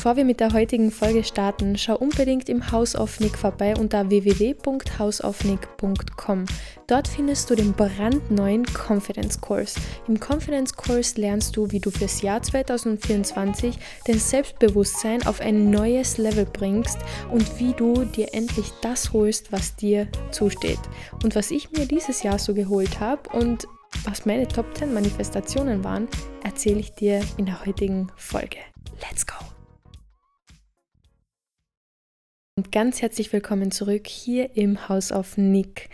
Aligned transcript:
Bevor 0.00 0.16
wir 0.16 0.24
mit 0.24 0.40
der 0.40 0.54
heutigen 0.54 0.90
Folge 0.90 1.22
starten, 1.22 1.76
schau 1.76 1.94
unbedingt 1.94 2.48
im 2.48 2.72
House 2.72 2.96
of 2.96 3.20
Nick 3.20 3.36
vorbei 3.36 3.76
unter 3.76 4.08
www.houseofnick.com. 4.08 6.46
Dort 6.86 7.06
findest 7.06 7.50
du 7.50 7.54
den 7.54 7.74
brandneuen 7.74 8.64
Confidence 8.64 9.38
Course. 9.38 9.78
Im 10.08 10.18
Confidence 10.18 10.72
Course 10.72 11.20
lernst 11.20 11.54
du, 11.54 11.70
wie 11.70 11.80
du 11.80 11.90
fürs 11.90 12.22
Jahr 12.22 12.42
2024 12.42 13.78
dein 14.06 14.18
Selbstbewusstsein 14.18 15.26
auf 15.26 15.42
ein 15.42 15.68
neues 15.68 16.16
Level 16.16 16.46
bringst 16.46 16.96
und 17.30 17.60
wie 17.60 17.74
du 17.74 18.06
dir 18.06 18.32
endlich 18.32 18.72
das 18.80 19.12
holst, 19.12 19.52
was 19.52 19.76
dir 19.76 20.08
zusteht. 20.30 20.80
Und 21.22 21.36
was 21.36 21.50
ich 21.50 21.72
mir 21.72 21.84
dieses 21.84 22.22
Jahr 22.22 22.38
so 22.38 22.54
geholt 22.54 23.00
habe 23.00 23.28
und 23.38 23.68
was 24.04 24.24
meine 24.24 24.48
Top 24.48 24.74
10 24.78 24.94
Manifestationen 24.94 25.84
waren, 25.84 26.08
erzähle 26.42 26.80
ich 26.80 26.94
dir 26.94 27.20
in 27.36 27.44
der 27.44 27.66
heutigen 27.66 28.10
Folge. 28.16 28.56
Let's 29.02 29.26
go! 29.26 29.34
Und 32.60 32.72
ganz 32.72 33.00
herzlich 33.00 33.32
willkommen 33.32 33.70
zurück 33.70 34.06
hier 34.06 34.54
im 34.54 34.86
House 34.90 35.12
of 35.12 35.38
Nick. 35.38 35.88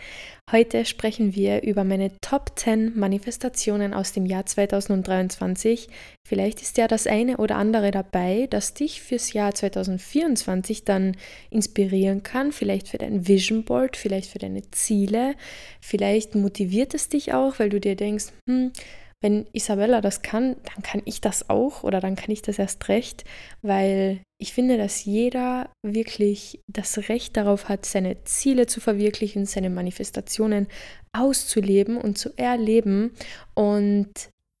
Heute 0.51 0.83
sprechen 0.83 1.33
wir 1.33 1.63
über 1.63 1.85
meine 1.85 2.11
Top 2.19 2.59
10 2.59 2.99
Manifestationen 2.99 3.93
aus 3.93 4.11
dem 4.11 4.25
Jahr 4.25 4.45
2023. 4.45 5.87
Vielleicht 6.27 6.61
ist 6.61 6.77
ja 6.77 6.89
das 6.89 7.07
eine 7.07 7.37
oder 7.37 7.55
andere 7.55 7.91
dabei, 7.91 8.47
das 8.49 8.73
dich 8.73 9.01
fürs 9.01 9.31
Jahr 9.31 9.55
2024 9.55 10.83
dann 10.83 11.15
inspirieren 11.51 12.23
kann. 12.23 12.51
Vielleicht 12.51 12.89
für 12.89 12.97
dein 12.97 13.29
Vision 13.29 13.63
Board, 13.63 13.95
vielleicht 13.95 14.29
für 14.29 14.39
deine 14.39 14.69
Ziele. 14.71 15.35
Vielleicht 15.79 16.35
motiviert 16.35 16.93
es 16.93 17.07
dich 17.07 17.33
auch, 17.33 17.59
weil 17.59 17.69
du 17.69 17.79
dir 17.79 17.95
denkst, 17.95 18.25
hm, 18.49 18.73
wenn 19.21 19.47
Isabella 19.51 20.01
das 20.01 20.21
kann, 20.21 20.57
dann 20.63 20.83
kann 20.83 21.01
ich 21.05 21.21
das 21.21 21.49
auch 21.49 21.83
oder 21.83 21.99
dann 21.99 22.15
kann 22.15 22.31
ich 22.31 22.41
das 22.43 22.59
erst 22.59 22.87
recht, 22.87 23.23
weil 23.61 24.21
ich 24.39 24.53
finde, 24.53 24.77
dass 24.77 25.05
jeder 25.05 25.71
wirklich 25.83 26.59
das 26.67 27.09
Recht 27.09 27.35
darauf 27.35 27.69
hat, 27.69 27.85
seine 27.85 28.23
Ziele 28.25 28.67
zu 28.67 28.79
verwirklichen, 28.79 29.47
seine 29.47 29.71
Manifestationen 29.71 30.67
auszuleben 31.13 31.97
und 31.97 32.17
zu 32.17 32.37
erleben. 32.37 33.13
Und 33.55 34.11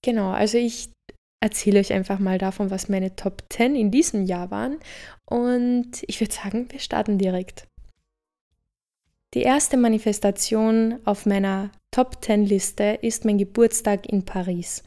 genau, 0.03 0.31
also 0.31 0.57
ich 0.57 0.89
erzähle 1.39 1.79
euch 1.79 1.93
einfach 1.93 2.17
mal 2.17 2.39
davon, 2.39 2.71
was 2.71 2.89
meine 2.89 3.15
Top 3.15 3.43
10 3.51 3.75
in 3.75 3.91
diesem 3.91 4.25
Jahr 4.25 4.49
waren. 4.49 4.79
Und 5.29 6.03
ich 6.07 6.19
würde 6.19 6.33
sagen, 6.33 6.67
wir 6.71 6.79
starten 6.79 7.19
direkt. 7.19 7.67
Die 9.33 9.41
erste 9.41 9.75
Manifestation 9.75 10.99
auf 11.03 11.25
meiner 11.25 11.69
Top 11.91 12.23
10 12.23 12.45
Liste 12.45 12.97
ist 13.01 13.25
mein 13.25 13.37
Geburtstag 13.37 14.07
in 14.07 14.23
Paris. 14.23 14.83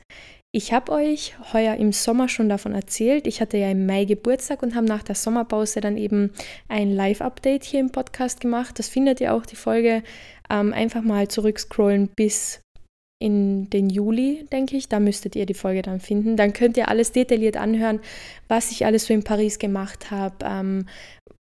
Ich 0.53 0.73
habe 0.73 0.91
euch 0.93 1.35
heuer 1.53 1.77
im 1.77 1.93
Sommer 1.93 2.29
schon 2.29 2.49
davon 2.49 2.75
erzählt. 2.75 3.27
Ich 3.27 3.41
hatte 3.41 3.59
ja 3.59 3.71
im 3.71 3.87
Mai 3.87 4.05
Geburtstag 4.07 4.63
und 4.63 4.75
habe 4.75 4.87
nach 4.87 5.03
der 5.03 5.15
Sommerpause 5.15 5.81
dann 5.81 5.97
eben 5.97 6.33
ein 6.69 6.91
Live-Update 6.91 7.65
hier 7.65 7.81
im 7.81 7.93
Podcast 7.93 8.41
gemacht. 8.41 8.79
Das 8.79 8.89
findet 8.89 9.21
ihr 9.21 9.35
auch, 9.35 9.47
die 9.47 9.57
Folge. 9.57 10.03
Ähm, 10.49 10.73
einfach 10.73 11.03
mal 11.03 11.29
zurückscrollen 11.29 12.09
bis 12.17 12.63
in 13.23 13.69
den 13.71 13.91
Juli, 13.91 14.47
denke 14.51 14.77
ich. 14.77 14.89
Da 14.89 14.99
müsstet 14.99 15.37
ihr 15.37 15.47
die 15.47 15.55
Folge 15.55 15.83
dann 15.83 16.01
finden. 16.01 16.37
Dann 16.37 16.53
könnt 16.53 16.77
ihr 16.77 16.89
alles 16.89 17.13
detailliert 17.13 17.57
anhören, 17.57 18.01
was 18.49 18.73
ich 18.73 18.87
alles 18.87 19.07
so 19.07 19.15
in 19.15 19.23
Paris 19.23 19.59
gemacht 19.59 20.11
habe, 20.11 20.35
ähm, 20.43 20.87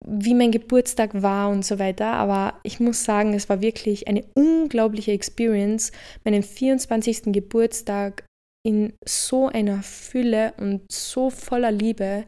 wie 0.05 0.33
mein 0.33 0.51
Geburtstag 0.51 1.21
war 1.21 1.49
und 1.49 1.65
so 1.65 1.79
weiter. 1.79 2.13
Aber 2.13 2.59
ich 2.63 2.79
muss 2.79 3.03
sagen, 3.03 3.33
es 3.33 3.49
war 3.49 3.61
wirklich 3.61 4.07
eine 4.07 4.23
unglaubliche 4.35 5.11
Experience, 5.11 5.91
meinen 6.23 6.43
24. 6.43 7.33
Geburtstag 7.33 8.23
in 8.65 8.93
so 9.05 9.47
einer 9.47 9.81
Fülle 9.81 10.53
und 10.57 10.81
so 10.91 11.29
voller 11.29 11.71
Liebe 11.71 12.25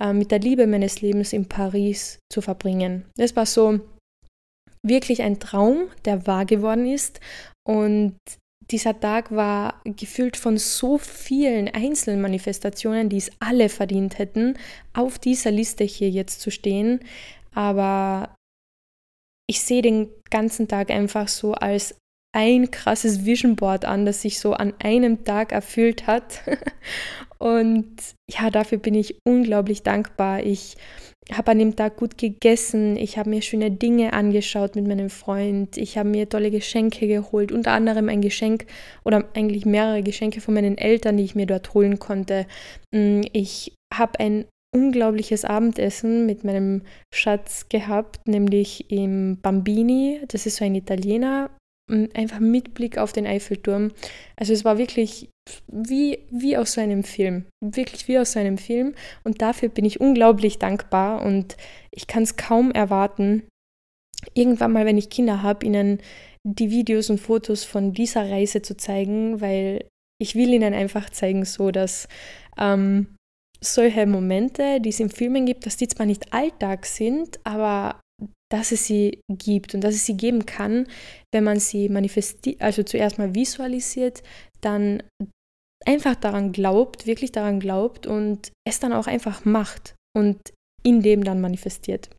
äh, 0.00 0.12
mit 0.12 0.30
der 0.30 0.40
Liebe 0.40 0.66
meines 0.66 1.00
Lebens 1.00 1.32
in 1.32 1.46
Paris 1.46 2.18
zu 2.32 2.40
verbringen. 2.40 3.04
Es 3.16 3.36
war 3.36 3.46
so 3.46 3.80
wirklich 4.84 5.22
ein 5.22 5.40
Traum, 5.40 5.88
der 6.04 6.26
wahr 6.26 6.46
geworden 6.46 6.86
ist. 6.86 7.20
Und 7.66 8.16
dieser 8.70 8.98
Tag 8.98 9.30
war 9.30 9.80
gefüllt 9.84 10.36
von 10.36 10.58
so 10.58 10.98
vielen 10.98 11.68
einzelnen 11.68 12.20
Manifestationen, 12.20 13.08
die 13.08 13.16
es 13.16 13.30
alle 13.40 13.68
verdient 13.68 14.18
hätten, 14.18 14.58
auf 14.92 15.18
dieser 15.18 15.50
Liste 15.50 15.84
hier 15.84 16.10
jetzt 16.10 16.40
zu 16.40 16.50
stehen. 16.50 17.00
Aber 17.54 18.34
ich 19.48 19.62
sehe 19.62 19.80
den 19.80 20.10
ganzen 20.30 20.68
Tag 20.68 20.90
einfach 20.90 21.28
so 21.28 21.54
als 21.54 21.94
ein 22.36 22.70
krasses 22.70 23.24
Vision 23.24 23.56
Board 23.56 23.84
an, 23.84 24.04
das 24.04 24.22
sich 24.22 24.38
so 24.38 24.52
an 24.52 24.74
einem 24.82 25.24
Tag 25.24 25.52
erfüllt 25.52 26.06
hat. 26.06 26.42
Und 27.38 27.88
ja, 28.28 28.50
dafür 28.50 28.78
bin 28.78 28.94
ich 28.94 29.18
unglaublich 29.24 29.82
dankbar. 29.82 30.42
Ich 30.42 30.76
habe 31.32 31.50
an 31.52 31.58
dem 31.58 31.76
Tag 31.76 31.96
gut 31.96 32.18
gegessen, 32.18 32.96
ich 32.96 33.18
habe 33.18 33.30
mir 33.30 33.42
schöne 33.42 33.70
Dinge 33.70 34.12
angeschaut 34.12 34.76
mit 34.76 34.86
meinem 34.86 35.10
Freund, 35.10 35.76
ich 35.76 35.98
habe 35.98 36.08
mir 36.08 36.28
tolle 36.28 36.50
Geschenke 36.50 37.06
geholt, 37.06 37.52
unter 37.52 37.72
anderem 37.72 38.08
ein 38.08 38.22
Geschenk 38.22 38.66
oder 39.04 39.24
eigentlich 39.34 39.66
mehrere 39.66 40.02
Geschenke 40.02 40.40
von 40.40 40.54
meinen 40.54 40.78
Eltern, 40.78 41.18
die 41.18 41.24
ich 41.24 41.34
mir 41.34 41.46
dort 41.46 41.74
holen 41.74 41.98
konnte. 41.98 42.46
Mm, 42.94 43.22
ich 43.32 43.74
habe 43.92 44.20
ein 44.20 44.46
unglaubliches 44.74 45.44
Abendessen 45.44 46.26
mit 46.26 46.44
meinem 46.44 46.82
Schatz 47.14 47.68
gehabt, 47.68 48.26
nämlich 48.26 48.90
im 48.90 49.38
Bambini, 49.40 50.20
das 50.28 50.46
ist 50.46 50.56
so 50.56 50.64
ein 50.64 50.74
Italiener, 50.74 51.50
einfach 52.14 52.40
mit 52.40 52.74
Blick 52.74 52.98
auf 52.98 53.12
den 53.12 53.26
Eiffelturm. 53.26 53.92
Also 54.36 54.52
es 54.52 54.64
war 54.64 54.78
wirklich 54.78 55.30
wie, 55.66 56.18
wie 56.30 56.56
aus 56.56 56.72
so 56.74 56.80
einem 56.80 57.02
Film. 57.02 57.46
Wirklich 57.64 58.08
wie 58.08 58.18
aus 58.18 58.32
so 58.32 58.40
einem 58.40 58.58
Film. 58.58 58.94
Und 59.24 59.42
dafür 59.42 59.68
bin 59.68 59.84
ich 59.84 60.00
unglaublich 60.00 60.58
dankbar 60.58 61.22
und 61.22 61.56
ich 61.90 62.06
kann 62.06 62.22
es 62.22 62.36
kaum 62.36 62.70
erwarten, 62.70 63.44
irgendwann 64.34 64.72
mal, 64.72 64.86
wenn 64.86 64.98
ich 64.98 65.10
Kinder 65.10 65.42
habe, 65.42 65.64
ihnen 65.64 66.00
die 66.44 66.70
Videos 66.70 67.10
und 67.10 67.18
Fotos 67.20 67.64
von 67.64 67.92
dieser 67.92 68.30
Reise 68.30 68.62
zu 68.62 68.76
zeigen, 68.76 69.40
weil 69.40 69.86
ich 70.20 70.34
will 70.34 70.52
ihnen 70.52 70.74
einfach 70.74 71.10
zeigen, 71.10 71.44
so 71.44 71.70
dass 71.70 72.08
ähm, 72.58 73.16
solche 73.60 74.06
Momente, 74.06 74.80
die 74.80 74.90
es 74.90 75.00
in 75.00 75.10
Filmen 75.10 75.46
gibt, 75.46 75.66
dass 75.66 75.76
die 75.76 75.88
zwar 75.88 76.06
nicht 76.06 76.32
Alltag 76.32 76.86
sind, 76.86 77.38
aber 77.44 78.00
dass 78.50 78.72
es 78.72 78.86
sie 78.86 79.20
gibt 79.28 79.74
und 79.74 79.82
dass 79.82 79.94
es 79.94 80.06
sie 80.06 80.16
geben 80.16 80.46
kann, 80.46 80.86
wenn 81.32 81.44
man 81.44 81.60
sie 81.60 81.88
manifestiert, 81.88 82.60
also 82.60 82.82
zuerst 82.82 83.18
mal 83.18 83.34
visualisiert, 83.34 84.22
dann 84.60 85.02
einfach 85.84 86.16
daran 86.16 86.52
glaubt, 86.52 87.06
wirklich 87.06 87.32
daran 87.32 87.60
glaubt 87.60 88.06
und 88.06 88.52
es 88.66 88.80
dann 88.80 88.92
auch 88.92 89.06
einfach 89.06 89.44
macht 89.44 89.94
und 90.16 90.38
in 90.82 91.02
dem 91.02 91.24
dann 91.24 91.40
manifestiert. 91.40 92.10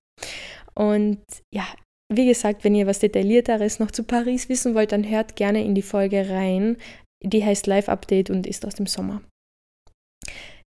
Und 0.76 1.22
ja, 1.54 1.68
wie 2.12 2.28
gesagt, 2.28 2.64
wenn 2.64 2.76
ihr 2.76 2.88
was 2.88 3.00
Detaillierteres 3.00 3.80
noch 3.80 3.92
zu 3.92 4.04
Paris 4.04 4.50
wissen 4.50 4.76
wollt, 4.76 4.92
dann 4.92 5.08
hört 5.08 5.36
gerne 5.36 5.64
in 5.64 5.76
die 5.76 5.82
Folge 5.82 6.30
rein. 6.30 6.78
Die 7.24 7.44
heißt 7.44 7.68
Live 7.68 7.90
Update 7.90 8.30
und 8.30 8.48
ist 8.48 8.66
aus 8.66 8.76
dem 8.76 8.88
Sommer. 8.88 9.22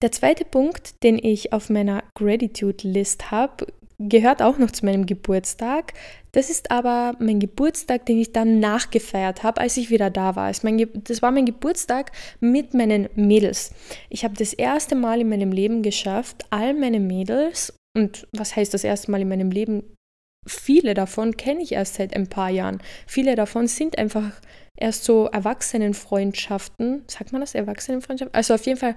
Der 0.01 0.11
zweite 0.11 0.45
Punkt, 0.45 1.03
den 1.03 1.17
ich 1.17 1.53
auf 1.53 1.69
meiner 1.69 2.03
Gratitude 2.15 2.88
List 2.88 3.31
habe, 3.31 3.67
gehört 3.99 4.41
auch 4.41 4.57
noch 4.57 4.71
zu 4.71 4.85
meinem 4.85 5.05
Geburtstag. 5.05 5.93
Das 6.31 6.49
ist 6.49 6.69
aber 6.69 7.15
mein 7.19 7.39
Geburtstag, 7.39 8.05
den 8.05 8.19
ich 8.19 8.31
dann 8.31 8.59
nachgefeiert 8.59 9.43
habe, 9.43 9.59
als 9.61 9.77
ich 9.77 9.89
wieder 9.89 10.09
da 10.09 10.35
war. 10.35 10.51
Das 10.51 11.21
war 11.21 11.31
mein 11.31 11.45
Geburtstag 11.45 12.11
mit 12.39 12.73
meinen 12.73 13.09
Mädels. 13.15 13.71
Ich 14.09 14.23
habe 14.23 14.35
das 14.35 14.53
erste 14.53 14.95
Mal 14.95 15.21
in 15.21 15.29
meinem 15.29 15.51
Leben 15.51 15.81
geschafft, 15.81 16.45
all 16.51 16.73
meine 16.73 16.99
Mädels, 16.99 17.73
und 17.97 18.27
was 18.31 18.55
heißt 18.55 18.73
das 18.75 18.83
erste 18.83 19.09
Mal 19.09 19.21
in 19.21 19.29
meinem 19.29 19.49
Leben? 19.49 19.95
Viele 20.47 20.93
davon 20.93 21.35
kenne 21.35 21.63
ich 21.63 21.71
erst 21.71 21.95
seit 21.95 22.15
ein 22.15 22.27
paar 22.27 22.49
Jahren. 22.49 22.79
Viele 23.07 23.35
davon 23.35 23.67
sind 23.67 23.97
einfach 23.97 24.39
erst 24.77 25.03
so 25.03 25.25
Erwachsenenfreundschaften. 25.25 27.03
Sagt 27.07 27.31
man 27.31 27.41
das? 27.41 27.55
Erwachsenenfreundschaften? 27.55 28.35
Also 28.35 28.53
auf 28.53 28.65
jeden 28.67 28.79
Fall 28.79 28.95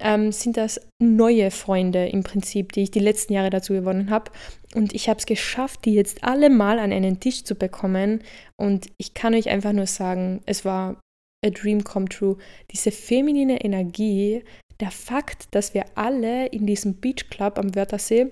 ähm, 0.00 0.32
sind 0.32 0.56
das 0.56 0.80
neue 1.00 1.50
Freunde 1.50 2.06
im 2.08 2.22
Prinzip, 2.22 2.72
die 2.72 2.82
ich 2.82 2.90
die 2.90 3.00
letzten 3.00 3.32
Jahre 3.32 3.50
dazu 3.50 3.72
gewonnen 3.72 4.10
habe. 4.10 4.30
Und 4.74 4.94
ich 4.94 5.08
habe 5.08 5.18
es 5.18 5.26
geschafft, 5.26 5.84
die 5.84 5.94
jetzt 5.94 6.22
alle 6.22 6.50
mal 6.50 6.78
an 6.78 6.92
einen 6.92 7.20
Tisch 7.20 7.44
zu 7.44 7.54
bekommen. 7.54 8.22
Und 8.60 8.88
ich 8.98 9.14
kann 9.14 9.34
euch 9.34 9.48
einfach 9.48 9.72
nur 9.72 9.86
sagen, 9.86 10.42
es 10.46 10.64
war 10.64 11.00
a 11.44 11.50
dream 11.50 11.84
come 11.84 12.08
true. 12.08 12.36
Diese 12.72 12.90
feminine 12.90 13.64
Energie, 13.64 14.42
der 14.80 14.90
Fakt, 14.90 15.54
dass 15.54 15.74
wir 15.74 15.84
alle 15.94 16.46
in 16.46 16.66
diesem 16.66 16.94
Beach 16.96 17.30
Club 17.30 17.58
am 17.58 17.74
Wörthersee 17.74 18.30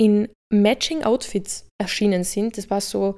in 0.00 0.28
Matching 0.52 1.04
Outfits 1.04 1.68
erschienen 1.80 2.24
sind, 2.24 2.58
das 2.58 2.70
war 2.70 2.80
so, 2.80 3.16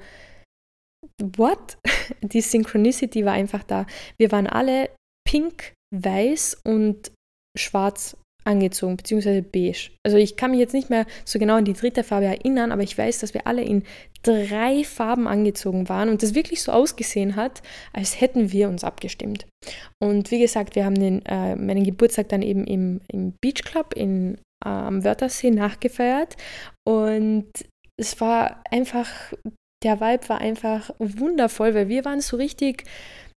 what? 1.19 1.77
Die 2.21 2.41
Synchronicity 2.41 3.25
war 3.25 3.33
einfach 3.33 3.63
da. 3.63 3.87
Wir 4.19 4.31
waren 4.31 4.47
alle 4.47 4.89
pink 5.27 5.73
weiß 6.03 6.57
und 6.63 7.11
schwarz 7.57 8.17
angezogen, 8.45 8.97
beziehungsweise 8.97 9.41
beige. 9.41 9.89
Also 10.03 10.17
ich 10.17 10.37
kann 10.37 10.51
mich 10.51 10.59
jetzt 10.59 10.73
nicht 10.73 10.89
mehr 10.89 11.05
so 11.25 11.39
genau 11.39 11.55
an 11.55 11.65
die 11.65 11.73
dritte 11.73 12.03
Farbe 12.03 12.27
erinnern, 12.27 12.71
aber 12.71 12.83
ich 12.83 12.97
weiß, 12.97 13.19
dass 13.19 13.33
wir 13.33 13.47
alle 13.47 13.63
in 13.63 13.83
drei 14.21 14.83
Farben 14.83 15.27
angezogen 15.27 15.89
waren 15.89 16.09
und 16.09 16.21
das 16.21 16.35
wirklich 16.35 16.61
so 16.61 16.71
ausgesehen 16.71 17.35
hat, 17.35 17.61
als 17.91 18.21
hätten 18.21 18.51
wir 18.51 18.69
uns 18.69 18.83
abgestimmt. 18.83 19.47
Und 20.01 20.31
wie 20.31 20.39
gesagt, 20.39 20.75
wir 20.75 20.85
haben 20.85 20.95
den, 20.95 21.25
äh, 21.25 21.55
meinen 21.55 21.83
Geburtstag 21.83 22.29
dann 22.29 22.41
eben 22.41 22.65
im, 22.65 23.01
im 23.11 23.33
Beach 23.41 23.63
Club 23.63 23.93
in 23.95 24.37
äh, 24.63 24.69
am 24.69 25.03
Wörthersee 25.03 25.51
nachgefeiert 25.51 26.37
und 26.87 27.47
es 27.97 28.19
war 28.21 28.63
einfach, 28.69 29.33
der 29.83 29.99
Vibe 30.01 30.29
war 30.29 30.39
einfach 30.39 30.91
wundervoll, 30.99 31.73
weil 31.73 31.89
wir 31.89 32.05
waren 32.05 32.21
so 32.21 32.37
richtig 32.37 32.83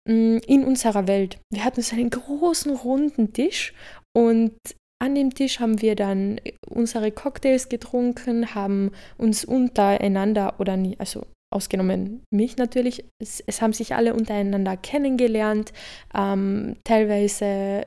in 0.07 0.63
unserer 0.63 1.07
Welt. 1.07 1.37
Wir 1.51 1.63
hatten 1.63 1.81
so 1.81 1.95
einen 1.95 2.09
großen 2.09 2.73
runden 2.75 3.33
Tisch 3.33 3.73
und 4.15 4.53
an 4.99 5.13
dem 5.13 5.33
Tisch 5.33 5.59
haben 5.59 5.81
wir 5.81 5.95
dann 5.95 6.39
unsere 6.67 7.11
Cocktails 7.11 7.69
getrunken, 7.69 8.55
haben 8.55 8.91
uns 9.17 9.45
untereinander 9.45 10.55
oder 10.59 10.75
nie, 10.75 10.95
also 10.97 11.25
ausgenommen 11.53 12.23
mich 12.33 12.57
natürlich, 12.57 13.05
es, 13.21 13.41
es 13.45 13.61
haben 13.61 13.73
sich 13.73 13.95
alle 13.95 14.13
untereinander 14.13 14.75
kennengelernt, 14.75 15.71
ähm, 16.15 16.77
teilweise 16.83 17.85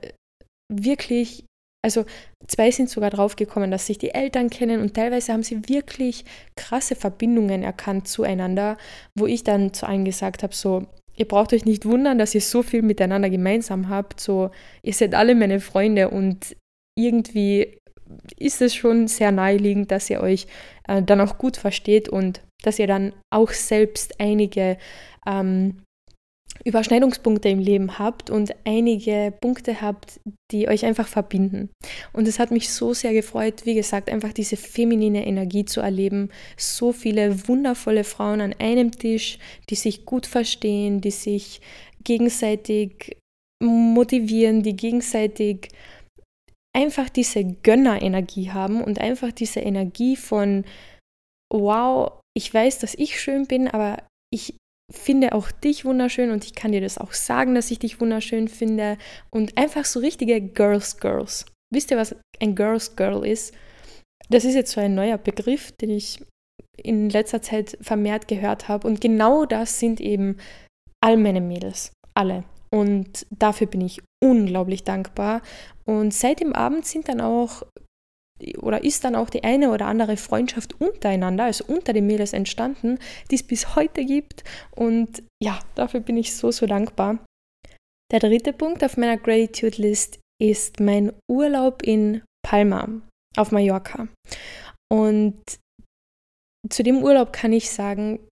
wirklich, 0.73 1.45
also 1.85 2.05
zwei 2.47 2.71
sind 2.71 2.91
sogar 2.91 3.11
draufgekommen, 3.11 3.71
dass 3.71 3.87
sich 3.87 3.99
die 3.99 4.15
Eltern 4.15 4.51
kennen 4.51 4.81
und 4.81 4.95
teilweise 4.95 5.33
haben 5.33 5.43
sie 5.43 5.69
wirklich 5.69 6.25
krasse 6.57 6.95
Verbindungen 6.95 7.63
erkannt 7.63 8.09
zueinander, 8.09 8.79
wo 9.19 9.27
ich 9.27 9.43
dann 9.43 9.73
zu 9.75 9.87
allen 9.87 10.05
gesagt 10.05 10.43
habe, 10.43 10.55
so, 10.55 10.87
ihr 11.21 11.29
braucht 11.29 11.53
euch 11.53 11.67
nicht 11.67 11.85
wundern, 11.85 12.19
dass 12.19 12.35
ihr 12.35 12.41
so 12.41 12.63
viel 12.63 12.81
miteinander 12.81 13.29
gemeinsam 13.29 13.91
habt, 13.91 14.21
so, 14.21 14.51
ihr 14.83 14.95
seid 14.95 15.15
alle 15.15 15.35
meine 15.35 15.61
Freunde 15.61 16.09
und 16.09 16.57
irgendwie 16.99 17.79
ist 18.39 18.63
es 18.63 18.75
schon 18.75 19.07
sehr 19.07 19.31
naheliegend, 19.31 19.91
dass 19.91 20.09
ihr 20.09 20.21
euch 20.21 20.47
äh, 20.89 21.03
dann 21.03 21.21
auch 21.21 21.37
gut 21.37 21.59
versteht 21.59 22.09
und 22.09 22.41
dass 22.63 22.79
ihr 22.79 22.87
dann 22.87 23.13
auch 23.33 23.51
selbst 23.51 24.19
einige 24.19 24.79
ähm, 25.27 25.83
Überschneidungspunkte 26.65 27.49
im 27.49 27.59
Leben 27.59 27.99
habt 27.99 28.29
und 28.31 28.55
einige 28.65 29.33
Punkte 29.41 29.81
habt, 29.81 30.21
die 30.51 30.69
euch 30.69 30.85
einfach 30.85 31.09
verbinden. 31.09 31.71
Und 32.13 32.29
es 32.29 32.39
hat 32.39 32.51
mich 32.51 32.71
so 32.71 32.93
sehr 32.93 33.13
gefreut, 33.13 33.65
wie 33.65 33.75
gesagt, 33.75 34.11
einfach 34.11 34.33
diese 34.33 34.57
feminine 34.57 35.27
Energie 35.27 35.65
zu 35.65 35.81
erleben. 35.81 36.31
So 36.57 36.93
viele 36.93 37.49
wundervolle 37.49 38.05
Frauen 38.05 38.41
an 38.41 38.55
einem 38.59 38.93
Tisch, 38.93 39.39
die 39.71 39.75
sich 39.75 40.05
gut 40.05 40.27
verstehen, 40.27 41.01
die 41.01 41.11
sich 41.11 41.61
gegenseitig 42.05 43.17
motivieren, 43.63 44.63
die 44.63 44.77
gegenseitig 44.77 45.69
einfach 46.77 47.09
diese 47.09 47.45
Gönnerenergie 47.45 48.51
haben 48.51 48.83
und 48.83 49.01
einfach 49.01 49.33
diese 49.33 49.61
Energie 49.61 50.17
von, 50.17 50.65
wow, 51.53 52.21
ich 52.37 52.53
weiß, 52.53 52.79
dass 52.79 52.95
ich 52.95 53.21
schön 53.21 53.47
bin, 53.47 53.69
aber 53.69 54.03
ich 54.33 54.55
finde 54.91 55.33
auch 55.33 55.51
dich 55.51 55.85
wunderschön 55.85 56.31
und 56.31 56.45
ich 56.45 56.55
kann 56.55 56.73
dir 56.73 56.81
das 56.81 56.99
auch 56.99 57.13
sagen, 57.13 57.55
dass 57.55 57.71
ich 57.71 57.79
dich 57.79 58.01
wunderschön 58.01 58.49
finde 58.49 58.99
und 59.31 59.57
einfach 59.57 59.85
so 59.85 60.01
richtige 60.01 60.41
Girls 60.41 60.99
Girls. 60.99 61.47
Wisst 61.73 61.91
ihr, 61.91 61.97
was 61.97 62.17
ein 62.41 62.55
Girls 62.55 62.97
Girl 62.97 63.25
ist? 63.25 63.55
Das 64.29 64.45
ist 64.45 64.55
jetzt 64.55 64.73
so 64.73 64.81
ein 64.81 64.95
neuer 64.95 65.19
Begriff, 65.19 65.73
den 65.73 65.91
ich 65.91 66.25
in 66.77 67.11
letzter 67.11 67.43
Zeit 67.43 67.77
vermehrt 67.81 68.29
gehört 68.29 68.69
habe 68.69 68.89
und 68.89 69.01
genau 69.01 69.45
das 69.45 69.79
sind 69.79 70.01
eben 70.01 70.37
all 71.03 71.17
meine 71.17 71.41
Mädels, 71.41 71.93
alle. 72.15 72.45
Und 72.73 73.27
dafür 73.31 73.67
bin 73.67 73.81
ich 73.81 74.01
unglaublich 74.23 74.85
dankbar. 74.85 75.43
Und 75.85 76.15
seit 76.15 76.41
dem 76.41 76.53
Abend 76.53 76.87
sind 76.87 77.09
dann 77.09 77.21
auch 77.21 77.63
oder 78.59 78.85
ist 78.85 79.05
dann 79.05 79.15
auch 79.15 79.31
die 79.31 79.45
eine 79.45 79.71
oder 79.71 79.87
andere 79.87 80.17
Freundschaft 80.17 80.81
untereinander, 80.81 81.45
also 81.45 81.65
unter 81.67 81.93
den 81.93 82.07
Mädels 82.07 82.33
entstanden, 82.33 82.99
die 83.31 83.37
es 83.37 83.43
bis 83.43 83.75
heute 83.77 84.05
gibt. 84.05 84.45
Und 84.75 85.23
ja, 85.43 85.59
dafür 85.75 86.01
bin 86.01 86.17
ich 86.17 86.35
so, 86.35 86.51
so 86.51 86.67
dankbar. 86.67 87.25
Der 88.13 88.21
dritte 88.21 88.53
Punkt 88.53 88.83
auf 88.83 88.97
meiner 88.97 89.17
Gratitude 89.17 89.81
List 89.81 90.19
ist 90.41 90.81
mein 90.81 91.13
Urlaub 91.31 91.83
in 91.83 92.23
Palma 92.43 92.89
auf 93.37 93.53
Mallorca. 93.53 94.09
Und 94.93 95.41
zu 96.69 96.83
dem 96.83 97.03
Urlaub 97.03 97.33
kann 97.33 97.53
ich 97.53 97.71
sagen, 97.71 98.27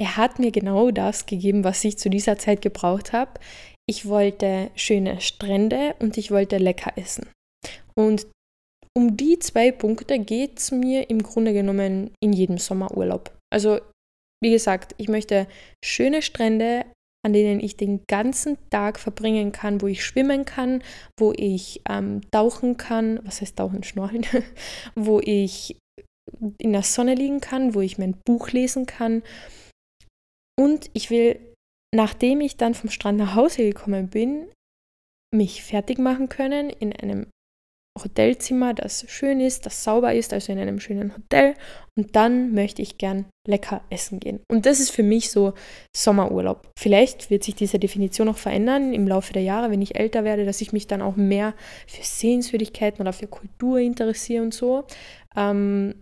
er 0.00 0.16
hat 0.16 0.38
mir 0.38 0.50
genau 0.50 0.90
das 0.90 1.26
gegeben, 1.26 1.64
was 1.64 1.84
ich 1.84 1.96
zu 1.96 2.10
dieser 2.10 2.36
Zeit 2.36 2.60
gebraucht 2.60 3.12
habe. 3.12 3.40
Ich 3.88 4.06
wollte 4.06 4.70
schöne 4.74 5.20
Strände 5.20 5.94
und 6.00 6.18
ich 6.18 6.30
wollte 6.30 6.58
lecker 6.58 6.92
essen. 6.96 7.28
Und 7.94 8.26
um 8.96 9.16
die 9.16 9.38
zwei 9.38 9.72
Punkte 9.72 10.18
geht 10.18 10.58
es 10.58 10.70
mir 10.70 11.08
im 11.08 11.22
Grunde 11.22 11.52
genommen 11.52 12.10
in 12.22 12.32
jedem 12.32 12.58
Sommerurlaub. 12.58 13.36
Also, 13.50 13.80
wie 14.42 14.50
gesagt, 14.50 14.94
ich 14.98 15.08
möchte 15.08 15.46
schöne 15.84 16.22
Strände, 16.22 16.84
an 17.24 17.32
denen 17.32 17.60
ich 17.60 17.76
den 17.76 18.02
ganzen 18.08 18.58
Tag 18.70 18.98
verbringen 18.98 19.52
kann, 19.52 19.80
wo 19.80 19.86
ich 19.86 20.04
schwimmen 20.04 20.44
kann, 20.44 20.82
wo 21.18 21.32
ich 21.36 21.80
ähm, 21.88 22.20
tauchen 22.32 22.76
kann, 22.76 23.20
was 23.24 23.40
heißt 23.40 23.56
tauchen, 23.56 23.84
schnorcheln, 23.84 24.26
wo 24.94 25.20
ich 25.20 25.78
in 26.58 26.72
der 26.72 26.82
Sonne 26.82 27.14
liegen 27.14 27.40
kann, 27.40 27.74
wo 27.74 27.80
ich 27.80 27.98
mein 27.98 28.16
Buch 28.26 28.50
lesen 28.50 28.86
kann 28.86 29.22
und 30.58 30.90
ich 30.92 31.10
will, 31.10 31.38
nachdem 31.94 32.40
ich 32.40 32.56
dann 32.56 32.74
vom 32.74 32.90
Strand 32.90 33.18
nach 33.18 33.34
Hause 33.34 33.64
gekommen 33.64 34.08
bin, 34.08 34.50
mich 35.34 35.62
fertig 35.62 35.98
machen 35.98 36.28
können 36.28 36.70
in 36.70 36.92
einem 36.92 37.26
Hotelzimmer, 37.98 38.72
das 38.74 39.04
schön 39.08 39.40
ist, 39.40 39.66
das 39.66 39.84
sauber 39.84 40.14
ist, 40.14 40.32
also 40.32 40.52
in 40.52 40.58
einem 40.58 40.80
schönen 40.80 41.14
Hotel. 41.14 41.54
Und 41.96 42.16
dann 42.16 42.52
möchte 42.52 42.80
ich 42.80 42.96
gern 42.96 43.26
lecker 43.46 43.82
essen 43.90 44.18
gehen. 44.18 44.40
Und 44.50 44.64
das 44.64 44.80
ist 44.80 44.90
für 44.90 45.02
mich 45.02 45.30
so 45.30 45.52
Sommerurlaub. 45.94 46.70
Vielleicht 46.78 47.30
wird 47.30 47.44
sich 47.44 47.54
diese 47.54 47.78
Definition 47.78 48.26
noch 48.26 48.38
verändern 48.38 48.94
im 48.94 49.06
Laufe 49.06 49.32
der 49.32 49.42
Jahre, 49.42 49.70
wenn 49.70 49.82
ich 49.82 49.96
älter 49.96 50.24
werde, 50.24 50.46
dass 50.46 50.62
ich 50.62 50.72
mich 50.72 50.86
dann 50.86 51.02
auch 51.02 51.16
mehr 51.16 51.54
für 51.86 52.02
Sehenswürdigkeiten 52.02 53.02
oder 53.02 53.12
für 53.12 53.26
Kultur 53.26 53.78
interessiere 53.78 54.42
und 54.42 54.54
so. 54.54 54.84
Ähm, 55.36 55.94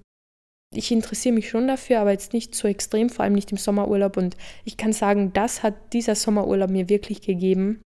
ich 0.72 0.92
interessiere 0.92 1.34
mich 1.34 1.48
schon 1.48 1.66
dafür, 1.66 2.00
aber 2.00 2.12
jetzt 2.12 2.32
nicht 2.32 2.54
so 2.54 2.68
extrem, 2.68 3.10
vor 3.10 3.24
allem 3.24 3.34
nicht 3.34 3.50
im 3.50 3.58
Sommerurlaub. 3.58 4.16
Und 4.16 4.36
ich 4.64 4.76
kann 4.76 4.92
sagen, 4.92 5.32
das 5.32 5.64
hat 5.64 5.74
dieser 5.92 6.14
Sommerurlaub 6.14 6.70
mir 6.70 6.88
wirklich 6.88 7.20
gegeben. 7.22 7.82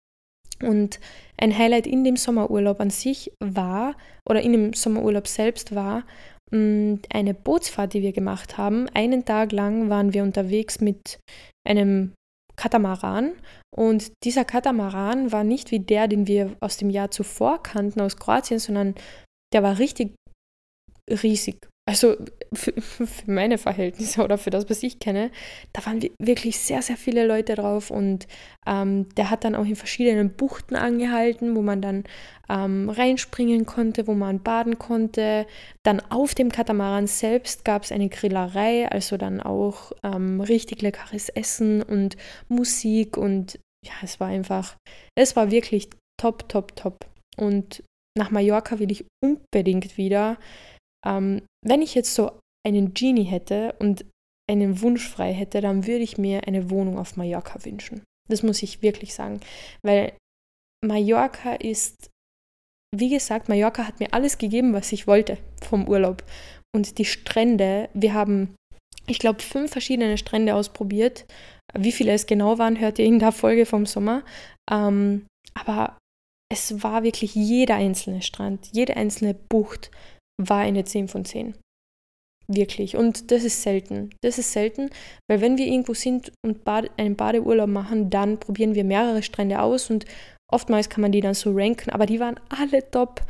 Und 0.64 1.00
ein 1.38 1.58
Highlight 1.58 1.88
in 1.88 2.04
dem 2.04 2.18
Sommerurlaub 2.18 2.80
an 2.80 2.90
sich 2.90 3.32
war, 3.44 3.96
oder 4.28 4.42
in 4.42 4.52
dem 4.52 4.74
Sommerurlaub 4.74 5.28
selbst 5.28 5.76
war, 5.76 6.04
mm, 6.52 6.96
eine 7.12 7.34
Bootsfahrt, 7.34 7.94
die 7.94 8.02
wir 8.02 8.14
gemacht 8.14 8.58
haben. 8.58 8.88
Einen 8.94 9.26
Tag 9.26 9.52
lang 9.52 9.90
waren 9.90 10.14
wir 10.14 10.24
unterwegs 10.24 10.82
mit 10.82 11.20
einem 11.68 12.14
Katamaran. 12.56 13.34
Und 13.76 14.12
dieser 14.24 14.46
Katamaran 14.46 15.32
war 15.32 15.44
nicht 15.44 15.72
wie 15.72 15.80
der, 15.80 16.08
den 16.08 16.28
wir 16.28 16.56
aus 16.60 16.78
dem 16.78 16.90
Jahr 16.90 17.10
zuvor 17.10 17.64
kannten, 17.64 18.02
aus 18.02 18.18
Kroatien, 18.18 18.60
sondern 18.60 18.96
der 19.54 19.64
war 19.64 19.80
richtig 19.80 20.14
riesig 21.10 21.68
also 21.88 22.16
für, 22.54 22.74
für, 22.80 23.08
meine 23.32 23.58
Verhältnisse 23.58 24.24
oder 24.24 24.38
für 24.38 24.50
das, 24.50 24.70
was 24.70 24.84
ich 24.84 25.00
kenne, 25.00 25.32
da 25.74 25.86
waren 25.86 26.02
wirklich 26.20 26.60
sehr, 26.60 26.82
sehr 26.82 26.98
viele 26.98 27.26
Leute 27.26 27.56
drauf 27.56 27.90
und 27.90 28.28
ähm, 28.68 29.10
der 29.16 29.30
hat 29.30 29.44
dann 29.44 29.56
auch 29.56 29.66
in 29.66 29.76
verschiedenen 29.76 30.30
Buchten 30.30 30.76
angehalten, 30.76 31.56
wo 31.56 31.62
man 31.62 31.82
dann 31.82 32.04
ähm, 32.50 32.90
reinspringen 32.90 33.66
konnte, 33.66 34.08
wo 34.08 34.14
man 34.14 34.44
baden 34.44 34.78
konnte. 34.78 35.48
Dann 35.84 36.00
auf 36.12 36.36
dem 36.36 36.52
Katamaran 36.52 37.08
selbst 37.08 37.66
gab 37.66 37.84
es 37.84 37.92
eine 37.92 38.10
Grillerei, 38.10 38.88
also 38.88 39.18
dann 39.18 39.42
auch 39.42 39.92
ähm, 40.04 40.40
richtig 40.40 40.82
leckeres 40.82 41.30
Essen 41.30 41.82
und 41.82 42.16
Musik 42.48 43.18
und 43.18 43.60
ja, 43.84 43.94
es 44.04 44.20
war 44.20 44.28
einfach, 44.28 44.76
es 45.18 45.36
war 45.36 45.50
wirklich 45.50 45.90
top, 46.22 46.48
top, 46.48 46.76
top. 46.76 47.06
Und 47.38 47.84
nach 48.16 48.30
Mallorca 48.30 48.78
will 48.78 48.92
ich 48.92 49.06
unbedingt 49.24 49.98
wieder. 49.98 50.38
Ähm, 51.06 51.44
wenn 51.66 51.82
ich 51.82 51.96
jetzt 51.96 52.14
so 52.14 52.40
einen 52.66 52.94
Genie 52.94 53.24
hätte 53.24 53.76
und 53.80 54.06
einen 54.50 54.82
Wunsch 54.82 55.08
frei 55.08 55.34
hätte, 55.34 55.62
dann 55.62 55.88
würde 55.88 56.04
ich 56.04 56.18
mir 56.18 56.48
eine 56.48 56.70
Wohnung 56.70 56.98
auf 56.98 57.16
Mallorca 57.16 57.64
wünschen. 57.66 58.04
Das 58.30 58.44
muss 58.44 58.62
ich 58.64 58.82
wirklich 58.82 59.14
sagen. 59.14 59.40
Weil 59.84 60.14
Mallorca 60.86 61.56
ist, 61.56 62.10
wie 62.96 63.10
gesagt, 63.10 63.50
Mallorca 63.50 63.88
hat 63.88 64.00
mir 64.00 64.14
alles 64.14 64.38
gegeben, 64.38 64.74
was 64.74 64.92
ich 64.92 65.08
wollte 65.08 65.38
vom 65.64 65.88
Urlaub. 65.88 66.24
Und 66.76 66.98
die 66.98 67.06
Strände, 67.06 67.90
wir 67.94 68.14
haben, 68.14 68.56
ich 69.08 69.20
glaube, 69.20 69.42
fünf 69.42 69.72
verschiedene 69.72 70.18
Strände 70.18 70.56
ausprobiert. 70.56 71.26
Wie 71.78 71.92
viele 71.92 72.12
es 72.14 72.26
genau 72.26 72.58
waren, 72.58 72.80
hört 72.80 73.00
ihr 73.00 73.06
in 73.06 73.20
der 73.20 73.32
Folge 73.32 73.66
vom 73.66 73.86
Sommer. 73.86 74.24
Ähm, 74.70 75.26
aber 75.54 75.98
es 76.52 76.84
war 76.84 77.04
wirklich 77.04 77.36
jeder 77.36 77.76
einzelne 77.76 78.22
Strand, 78.22 78.68
jede 78.74 78.98
einzelne 78.98 79.34
Bucht 79.34 79.92
war 80.50 80.60
eine 80.60 80.84
10 80.84 81.08
von 81.08 81.26
10. 81.26 81.56
Wirklich. 82.48 82.96
Und 82.96 83.32
das 83.32 83.44
ist 83.44 83.62
selten. 83.62 84.10
Das 84.22 84.38
ist 84.38 84.52
selten, 84.52 84.90
weil 85.30 85.42
wenn 85.42 85.58
wir 85.58 85.66
irgendwo 85.66 85.94
sind 85.94 86.32
und 86.46 86.64
Bade, 86.64 86.90
einen 86.98 87.16
Badeurlaub 87.16 87.70
machen, 87.70 88.10
dann 88.10 88.40
probieren 88.40 88.76
wir 88.76 88.84
mehrere 88.84 89.24
Strände 89.24 89.62
aus 89.62 89.90
und 89.90 90.06
oftmals 90.52 90.90
kann 90.90 91.02
man 91.02 91.12
die 91.12 91.22
dann 91.22 91.34
so 91.34 91.52
ranken, 91.54 91.92
aber 91.92 92.06
die 92.06 92.20
waren 92.20 92.40
alle 92.50 92.90
top. 92.92 93.22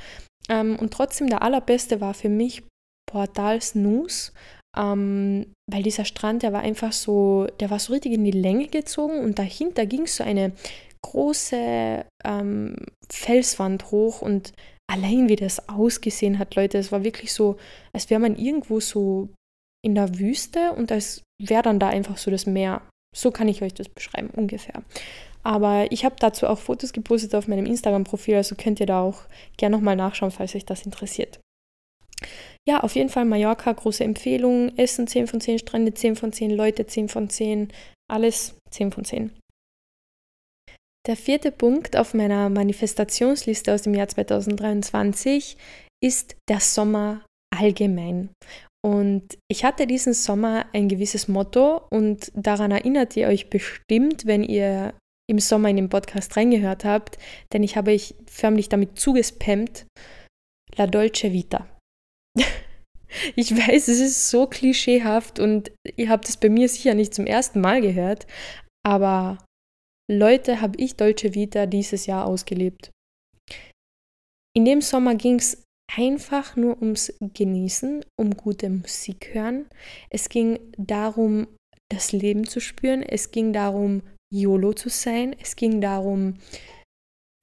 Ähm, 0.50 0.78
und 0.80 0.92
trotzdem 0.92 1.30
der 1.30 1.44
allerbeste 1.44 2.02
war 2.02 2.14
für 2.14 2.30
mich 2.30 2.64
Portal 3.06 3.62
Snooze, 3.62 4.32
ähm, 4.76 5.54
weil 5.70 5.84
dieser 5.84 6.06
Strand, 6.06 6.44
der 6.44 6.54
war 6.54 6.62
einfach 6.62 6.94
so, 6.94 7.48
der 7.60 7.70
war 7.70 7.80
so 7.80 7.94
richtig 7.94 8.14
in 8.14 8.24
die 8.24 8.32
Länge 8.32 8.68
gezogen 8.68 9.20
und 9.20 9.38
dahinter 9.38 9.86
ging 9.86 10.08
so 10.08 10.24
eine 10.24 10.54
große 11.04 12.06
ähm, 12.24 12.76
Felswand 13.12 13.92
hoch 13.92 14.22
und 14.22 14.54
allein 14.92 15.30
wie 15.30 15.36
das 15.38 15.70
ausgesehen 15.70 16.38
hat, 16.38 16.56
Leute, 16.56 16.78
es 16.78 16.92
war 16.92 17.04
wirklich 17.04 17.32
so, 17.34 17.58
als 17.94 18.10
wäre 18.10 18.20
man 18.20 18.36
irgendwo 18.36 18.80
so 18.80 19.30
in 19.84 19.96
der 19.96 20.20
Wüste 20.20 20.74
und 20.74 20.92
als 20.92 21.24
wäre 21.42 21.64
dann 21.64 21.80
da 21.80 21.88
einfach 21.90 22.18
so 22.18 22.30
das 22.30 22.46
Meer. 22.46 22.82
So 23.16 23.32
kann 23.32 23.48
ich 23.48 23.62
euch 23.62 23.74
das 23.74 23.90
beschreiben, 23.90 24.30
ungefähr. 24.30 24.84
Aber 25.44 25.92
ich 25.92 26.06
habe 26.06 26.16
dazu 26.20 26.46
auch 26.46 26.60
Fotos 26.60 26.94
gepostet 26.94 27.34
auf 27.34 27.48
meinem 27.48 27.66
Instagram-Profil, 27.66 28.36
also 28.36 28.56
könnt 28.56 28.80
ihr 28.80 28.86
da 28.86 29.02
auch 29.02 29.24
gerne 29.58 29.76
nochmal 29.76 29.96
nachschauen, 29.96 30.32
falls 30.32 30.56
euch 30.56 30.66
das 30.66 30.86
interessiert. 30.86 31.40
Ja, 32.68 32.82
auf 32.82 32.94
jeden 32.94 33.10
Fall 33.10 33.26
Mallorca, 33.26 33.72
große 33.72 34.04
Empfehlung. 34.04 34.78
Essen 34.78 35.08
10 35.08 35.26
von 35.28 35.42
10, 35.42 35.60
Strände 35.60 35.94
10 35.94 36.16
von 36.16 36.32
10, 36.32 36.52
Leute 36.52 36.86
10 36.86 37.10
von 37.10 37.30
10, 37.30 37.74
alles 38.08 38.56
10 38.70 38.92
von 38.92 39.04
10. 39.04 39.32
Der 41.08 41.16
vierte 41.16 41.52
Punkt 41.52 41.98
auf 41.98 42.14
meiner 42.14 42.50
Manifestationsliste 42.50 43.74
aus 43.74 43.82
dem 43.82 43.96
Jahr 43.96 44.08
2023 44.08 45.58
ist 46.04 46.36
der 46.48 46.60
Sommer 46.60 47.26
allgemein. 47.56 48.30
Und 48.84 49.38
ich 49.50 49.64
hatte 49.64 49.88
diesen 49.88 50.14
Sommer 50.14 50.66
ein 50.74 50.90
gewisses 50.90 51.28
Motto 51.28 51.82
und 51.90 52.32
daran 52.36 52.72
erinnert 52.72 53.16
ihr 53.16 53.28
euch 53.28 53.50
bestimmt, 53.50 54.26
wenn 54.26 54.44
ihr 54.44 54.94
im 55.30 55.40
Sommer 55.40 55.70
in 55.70 55.76
den 55.76 55.90
Podcast 55.90 56.36
reingehört 56.36 56.84
habt, 56.84 57.18
denn 57.54 57.64
ich 57.64 57.78
habe 57.78 57.92
euch 57.92 58.16
förmlich 58.26 58.70
damit 58.70 59.00
zugespammt. 59.00 59.86
La 60.76 60.88
Dolce 60.88 61.32
Vita. 61.32 61.68
ich 63.36 63.56
weiß, 63.56 63.88
es 63.88 64.00
ist 64.00 64.30
so 64.30 64.48
klischeehaft 64.48 65.40
und 65.40 65.72
ihr 65.96 66.10
habt 66.10 66.30
es 66.30 66.38
bei 66.38 66.50
mir 66.50 66.70
sicher 66.70 66.94
nicht 66.94 67.14
zum 67.14 67.26
ersten 67.26 67.62
Mal 67.62 67.82
gehört, 67.82 68.26
aber 68.84 69.38
Leute, 70.12 70.60
habe 70.60 70.78
ich 70.78 70.98
Dolce 70.98 71.34
Vita 71.34 71.66
dieses 71.66 72.06
Jahr 72.06 72.26
ausgelebt. 72.26 72.92
In 74.54 74.66
dem 74.66 74.82
Sommer 74.82 75.16
ging 75.16 75.36
es 75.36 75.64
einfach 75.96 76.58
nur 76.58 76.82
ums 76.82 77.14
Genießen, 77.22 78.04
um 78.20 78.36
gute 78.36 78.70
Musik 78.70 79.34
hören. 79.34 79.70
Es 80.10 80.28
ging 80.28 80.60
darum, 80.78 81.48
das 81.90 82.12
Leben 82.12 82.46
zu 82.46 82.60
spüren. 82.60 83.04
Es 83.04 83.32
ging 83.32 83.54
darum, 83.54 84.02
YOLO 84.34 84.74
zu 84.74 84.90
sein. 84.90 85.34
Es 85.40 85.56
ging 85.56 85.80
darum, 85.80 86.38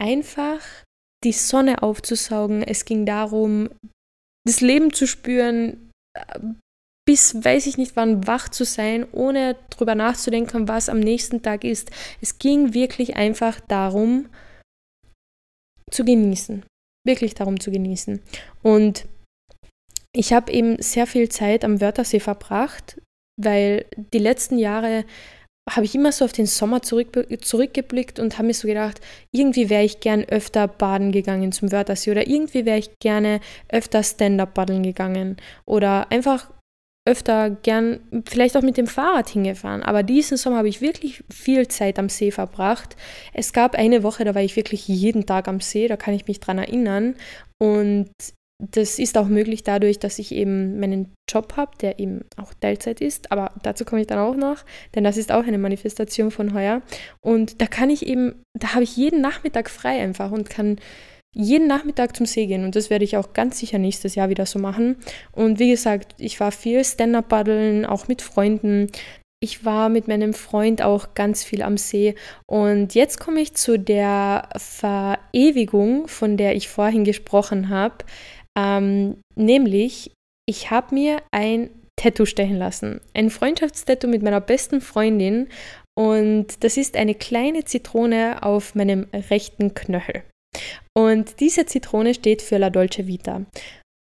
einfach 0.00 0.62
die 1.25 1.32
Sonne 1.32 1.82
aufzusaugen. 1.82 2.62
Es 2.62 2.84
ging 2.84 3.06
darum, 3.06 3.70
das 4.46 4.60
Leben 4.60 4.92
zu 4.92 5.06
spüren, 5.06 5.90
bis 7.09 7.43
weiß 7.43 7.67
ich 7.67 7.79
nicht 7.79 7.97
wann 7.97 8.27
wach 8.27 8.50
zu 8.50 8.67
sein, 8.67 9.07
ohne 9.12 9.57
drüber 9.71 9.95
nachzudenken, 9.95 10.69
was 10.69 10.91
am 10.91 11.00
nächsten 11.00 11.41
Tag 11.41 11.65
ist. 11.65 11.91
Es 12.21 12.38
ging 12.38 12.75
wirklich 12.75 13.17
einfach 13.17 13.61
darum, 13.61 14.29
zu 15.91 16.05
genießen. 16.05 16.67
Wirklich 17.07 17.33
darum 17.33 17.61
zu 17.61 17.71
genießen. 17.71 18.21
Und 18.62 19.07
ich 20.15 20.35
habe 20.35 20.53
eben 20.53 20.83
sehr 20.83 21.07
viel 21.07 21.31
Zeit 21.31 21.65
am 21.65 21.81
Wörthersee 21.81 22.21
verbracht, 22.21 23.00
weil 23.41 23.87
die 24.12 24.19
letzten 24.19 24.59
Jahre 24.59 25.07
habe 25.71 25.87
ich 25.87 25.95
immer 25.95 26.12
so 26.12 26.27
auf 26.27 26.33
den 26.33 26.45
Sommer 26.45 26.83
zurück, 26.83 27.27
zurückgeblickt 27.41 28.19
und 28.19 28.37
habe 28.37 28.49
mir 28.49 28.55
so 28.55 28.69
gedacht, 28.69 29.00
irgendwie 29.33 29.71
wäre 29.71 29.85
ich 29.85 30.00
gern 30.00 30.25
öfter 30.25 30.69
baden 30.69 31.11
gegangen 31.11 31.53
zum 31.53 31.73
Wörthersee 31.73 32.11
oder 32.11 32.27
irgendwie 32.27 32.67
wäre 32.67 32.79
ich 32.79 32.91
gerne 33.00 33.41
öfter 33.71 34.03
Stand-up 34.03 34.53
paddeln 34.53 34.83
gegangen 34.83 35.38
oder 35.65 36.11
einfach 36.11 36.50
öfter 37.09 37.50
gern 37.50 38.00
vielleicht 38.29 38.57
auch 38.57 38.62
mit 38.62 38.77
dem 38.77 38.87
Fahrrad 38.87 39.31
hingefahren. 39.31 39.83
Aber 39.83 40.03
diesen 40.03 40.37
Sommer 40.37 40.59
habe 40.59 40.69
ich 40.69 40.81
wirklich 40.81 41.25
viel 41.33 41.67
Zeit 41.67 41.99
am 41.99 42.09
See 42.09 42.31
verbracht. 42.31 42.97
Es 43.33 43.53
gab 43.53 43.75
eine 43.75 44.03
Woche, 44.03 44.25
da 44.25 44.35
war 44.35 44.43
ich 44.43 44.57
wirklich 44.57 44.87
jeden 44.87 45.25
Tag 45.25 45.49
am 45.49 45.61
See, 45.61 45.88
da 45.88 45.97
kann 45.97 46.15
ich 46.15 46.27
mich 46.27 46.41
dran 46.41 46.59
erinnern. 46.59 47.15
Und 47.59 48.11
das 48.61 48.99
ist 48.99 49.17
auch 49.17 49.29
möglich 49.29 49.62
dadurch, 49.62 50.00
dass 50.00 50.19
ich 50.19 50.33
eben 50.33 50.81
meinen 50.81 51.15
Job 51.31 51.57
habe, 51.57 51.77
der 51.81 52.00
eben 52.00 52.25
auch 52.37 52.53
Teilzeit 52.55 53.00
ist, 53.00 53.31
aber 53.31 53.53
dazu 53.62 53.85
komme 53.85 54.00
ich 54.00 54.09
dann 54.09 54.19
auch 54.19 54.35
noch, 54.35 54.65
denn 54.95 55.05
das 55.05 55.17
ist 55.17 55.31
auch 55.31 55.47
eine 55.47 55.59
Manifestation 55.59 56.33
von 56.33 56.53
heuer. 56.55 56.83
Und 57.21 57.61
da 57.62 57.67
kann 57.67 57.88
ich 57.88 58.05
eben, 58.05 58.43
da 58.59 58.75
habe 58.75 58.83
ich 58.83 58.97
jeden 58.97 59.21
Nachmittag 59.21 59.71
frei 59.71 60.00
einfach 60.00 60.33
und 60.33 60.50
kann 60.50 60.81
jeden 61.35 61.66
Nachmittag 61.68 62.16
zum 62.16 62.26
See 62.26 62.47
gehen 62.47 62.64
und 62.64 62.75
das 62.75 62.90
werde 62.90 63.04
ich 63.04 63.16
auch 63.16 63.32
ganz 63.32 63.58
sicher 63.58 63.78
nächstes 63.78 64.14
Jahr 64.14 64.28
wieder 64.28 64.47
so 64.47 64.58
machen. 64.58 64.97
Und 65.32 65.58
wie 65.58 65.70
gesagt, 65.70 66.14
ich 66.18 66.40
war 66.40 66.52
viel 66.52 66.85
Stand-up-Paddeln, 66.85 67.85
auch 67.87 68.08
mit 68.08 68.23
Freunden. 68.23 68.88
Ich 69.40 69.64
war 69.64 69.88
mit 69.88 70.08
meinem 70.08 70.35
Freund 70.35 70.82
auch 70.82 71.14
ganz 71.14 71.44
viel 71.44 71.62
am 71.62 71.76
See. 71.76 72.16
Und 72.47 72.94
jetzt 72.94 73.20
komme 73.20 73.40
ich 73.40 73.54
zu 73.54 73.78
der 73.78 74.49
Verewigung, 74.56 76.08
von 76.08 76.37
der 76.37 76.56
ich 76.56 76.68
vorhin 76.68 77.04
gesprochen 77.04 77.68
habe. 77.68 78.04
Ähm, 78.58 79.18
nämlich, 79.37 80.11
ich 80.49 80.70
habe 80.73 80.94
mir 80.94 81.23
ein 81.30 81.70
Tattoo 81.94 82.25
stechen 82.25 82.56
lassen. 82.56 83.00
Ein 83.14 83.30
Freundschaftstattoo 83.30 84.08
mit 84.08 84.23
meiner 84.23 84.40
besten 84.40 84.80
Freundin. 84.80 85.49
Und 85.97 86.64
das 86.64 86.76
ist 86.76 86.97
eine 86.97 87.14
kleine 87.14 87.64
Zitrone 87.64 88.42
auf 88.42 88.75
meinem 88.75 89.06
rechten 89.12 89.75
Knöchel. 89.75 90.23
Und 90.97 91.40
diese 91.40 91.67
Zitrone 91.67 92.14
steht 92.14 92.43
für 92.43 92.59
La 92.59 92.71
Dolce 92.71 93.07
Vita. 93.07 93.47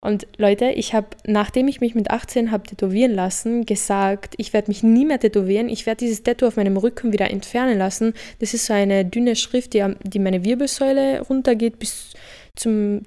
Und 0.06 0.28
Leute, 0.38 0.70
ich 0.70 0.94
habe, 0.94 1.08
nachdem 1.26 1.68
ich 1.68 1.82
mich 1.82 1.96
mit 1.96 2.12
18 2.12 2.52
habe 2.52 2.68
tätowieren 2.68 3.14
lassen, 3.14 3.66
gesagt, 3.66 4.36
ich 4.38 4.54
werde 4.54 4.70
mich 4.70 4.84
nie 4.84 5.06
mehr 5.06 5.20
tätowieren. 5.20 5.70
Ich 5.70 5.86
werde 5.86 6.06
dieses 6.06 6.24
Tattoo 6.24 6.48
auf 6.48 6.56
meinem 6.56 6.78
Rücken 6.78 7.12
wieder 7.12 7.30
entfernen 7.32 7.78
lassen. 7.78 8.14
Das 8.40 8.54
ist 8.54 8.68
so 8.68 8.74
eine 8.74 9.06
dünne 9.06 9.36
Schrift, 9.36 9.74
die, 9.74 9.86
die 10.04 10.20
meine 10.20 10.46
Wirbelsäule 10.46 11.22
runtergeht 11.22 11.80
bis 11.80 12.14
zum, 12.56 13.02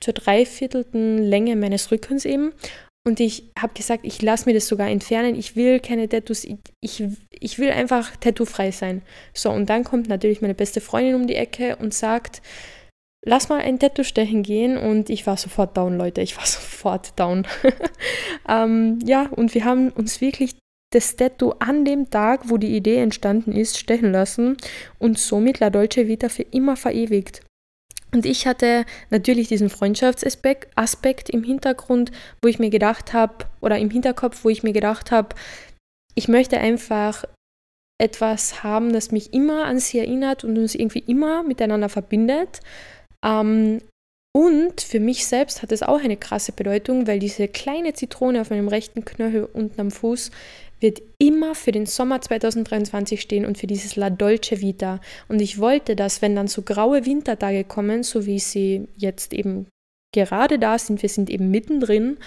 zur 0.00 0.14
dreiviertelten 0.14 1.18
Länge 1.18 1.54
meines 1.54 1.90
Rückens 1.92 2.24
eben. 2.24 2.52
Und 3.04 3.18
ich 3.18 3.50
habe 3.58 3.74
gesagt, 3.74 4.04
ich 4.04 4.20
lasse 4.22 4.48
mir 4.48 4.54
das 4.54 4.68
sogar 4.68 4.88
entfernen. 4.88 5.34
Ich 5.36 5.56
will 5.56 5.80
keine 5.80 6.08
Tattoos. 6.08 6.44
Ich, 6.80 7.04
ich, 7.30 7.58
will 7.58 7.70
einfach 7.70 8.16
tattoofrei 8.16 8.70
sein. 8.70 9.02
So, 9.32 9.50
und 9.50 9.70
dann 9.70 9.82
kommt 9.82 10.08
natürlich 10.08 10.40
meine 10.40 10.54
beste 10.54 10.80
Freundin 10.80 11.16
um 11.16 11.26
die 11.26 11.34
Ecke 11.34 11.76
und 11.76 11.94
sagt, 11.94 12.42
lass 13.24 13.48
mal 13.48 13.60
ein 13.60 13.78
Tattoo 13.78 14.04
stechen 14.04 14.42
gehen 14.42 14.76
und 14.76 15.10
ich 15.10 15.26
war 15.26 15.36
sofort 15.36 15.76
down, 15.76 15.96
Leute, 15.96 16.20
ich 16.20 16.36
war 16.36 16.46
sofort 16.46 17.18
down. 17.18 17.46
ähm, 18.48 18.98
ja, 19.04 19.26
und 19.30 19.54
wir 19.54 19.64
haben 19.64 19.90
uns 19.90 20.20
wirklich 20.20 20.56
das 20.92 21.16
Tattoo 21.16 21.54
an 21.58 21.84
dem 21.84 22.10
Tag, 22.10 22.50
wo 22.50 22.58
die 22.58 22.76
Idee 22.76 22.98
entstanden 22.98 23.52
ist, 23.52 23.78
stechen 23.78 24.12
lassen 24.12 24.56
und 24.98 25.18
somit 25.18 25.60
La 25.60 25.70
Dolce 25.70 26.06
Vita 26.06 26.28
für 26.28 26.42
immer 26.42 26.76
verewigt. 26.76 27.42
Und 28.14 28.26
ich 28.26 28.46
hatte 28.46 28.84
natürlich 29.08 29.48
diesen 29.48 29.70
Freundschaftsaspekt 29.70 31.30
im 31.30 31.42
Hintergrund, 31.42 32.12
wo 32.42 32.48
ich 32.48 32.58
mir 32.58 32.68
gedacht 32.68 33.14
habe, 33.14 33.46
oder 33.62 33.78
im 33.78 33.88
Hinterkopf, 33.88 34.44
wo 34.44 34.50
ich 34.50 34.62
mir 34.62 34.74
gedacht 34.74 35.10
habe, 35.10 35.34
ich 36.14 36.28
möchte 36.28 36.58
einfach 36.58 37.24
etwas 37.98 38.62
haben, 38.62 38.92
das 38.92 39.12
mich 39.12 39.32
immer 39.32 39.64
an 39.64 39.78
sie 39.78 39.98
erinnert 39.98 40.44
und 40.44 40.58
uns 40.58 40.74
irgendwie 40.74 41.04
immer 41.06 41.42
miteinander 41.42 41.88
verbindet. 41.88 42.60
Ähm, 43.24 43.80
und 44.34 44.80
für 44.80 45.00
mich 45.00 45.26
selbst 45.26 45.62
hat 45.62 45.72
es 45.72 45.82
auch 45.82 46.00
eine 46.00 46.16
krasse 46.16 46.52
Bedeutung, 46.52 47.06
weil 47.06 47.18
diese 47.18 47.48
kleine 47.48 47.92
Zitrone 47.92 48.40
auf 48.40 48.50
meinem 48.50 48.68
rechten 48.68 49.04
Knöchel 49.04 49.44
unten 49.44 49.80
am 49.80 49.90
Fuß 49.90 50.30
wird 50.80 51.00
immer 51.18 51.54
für 51.54 51.70
den 51.70 51.86
Sommer 51.86 52.20
2023 52.20 53.20
stehen 53.20 53.46
und 53.46 53.56
für 53.56 53.66
dieses 53.66 53.94
La 53.94 54.10
Dolce 54.10 54.60
Vita. 54.60 55.00
Und 55.28 55.40
ich 55.40 55.58
wollte, 55.58 55.94
dass, 55.94 56.22
wenn 56.22 56.34
dann 56.34 56.48
so 56.48 56.62
graue 56.62 57.06
Wintertage 57.06 57.64
kommen, 57.64 58.02
so 58.02 58.26
wie 58.26 58.38
sie 58.40 58.88
jetzt 58.96 59.32
eben 59.32 59.66
gerade 60.14 60.58
da 60.58 60.78
sind, 60.78 61.02
wir 61.02 61.08
sind 61.08 61.30
eben 61.30 61.50
mittendrin, 61.50 62.18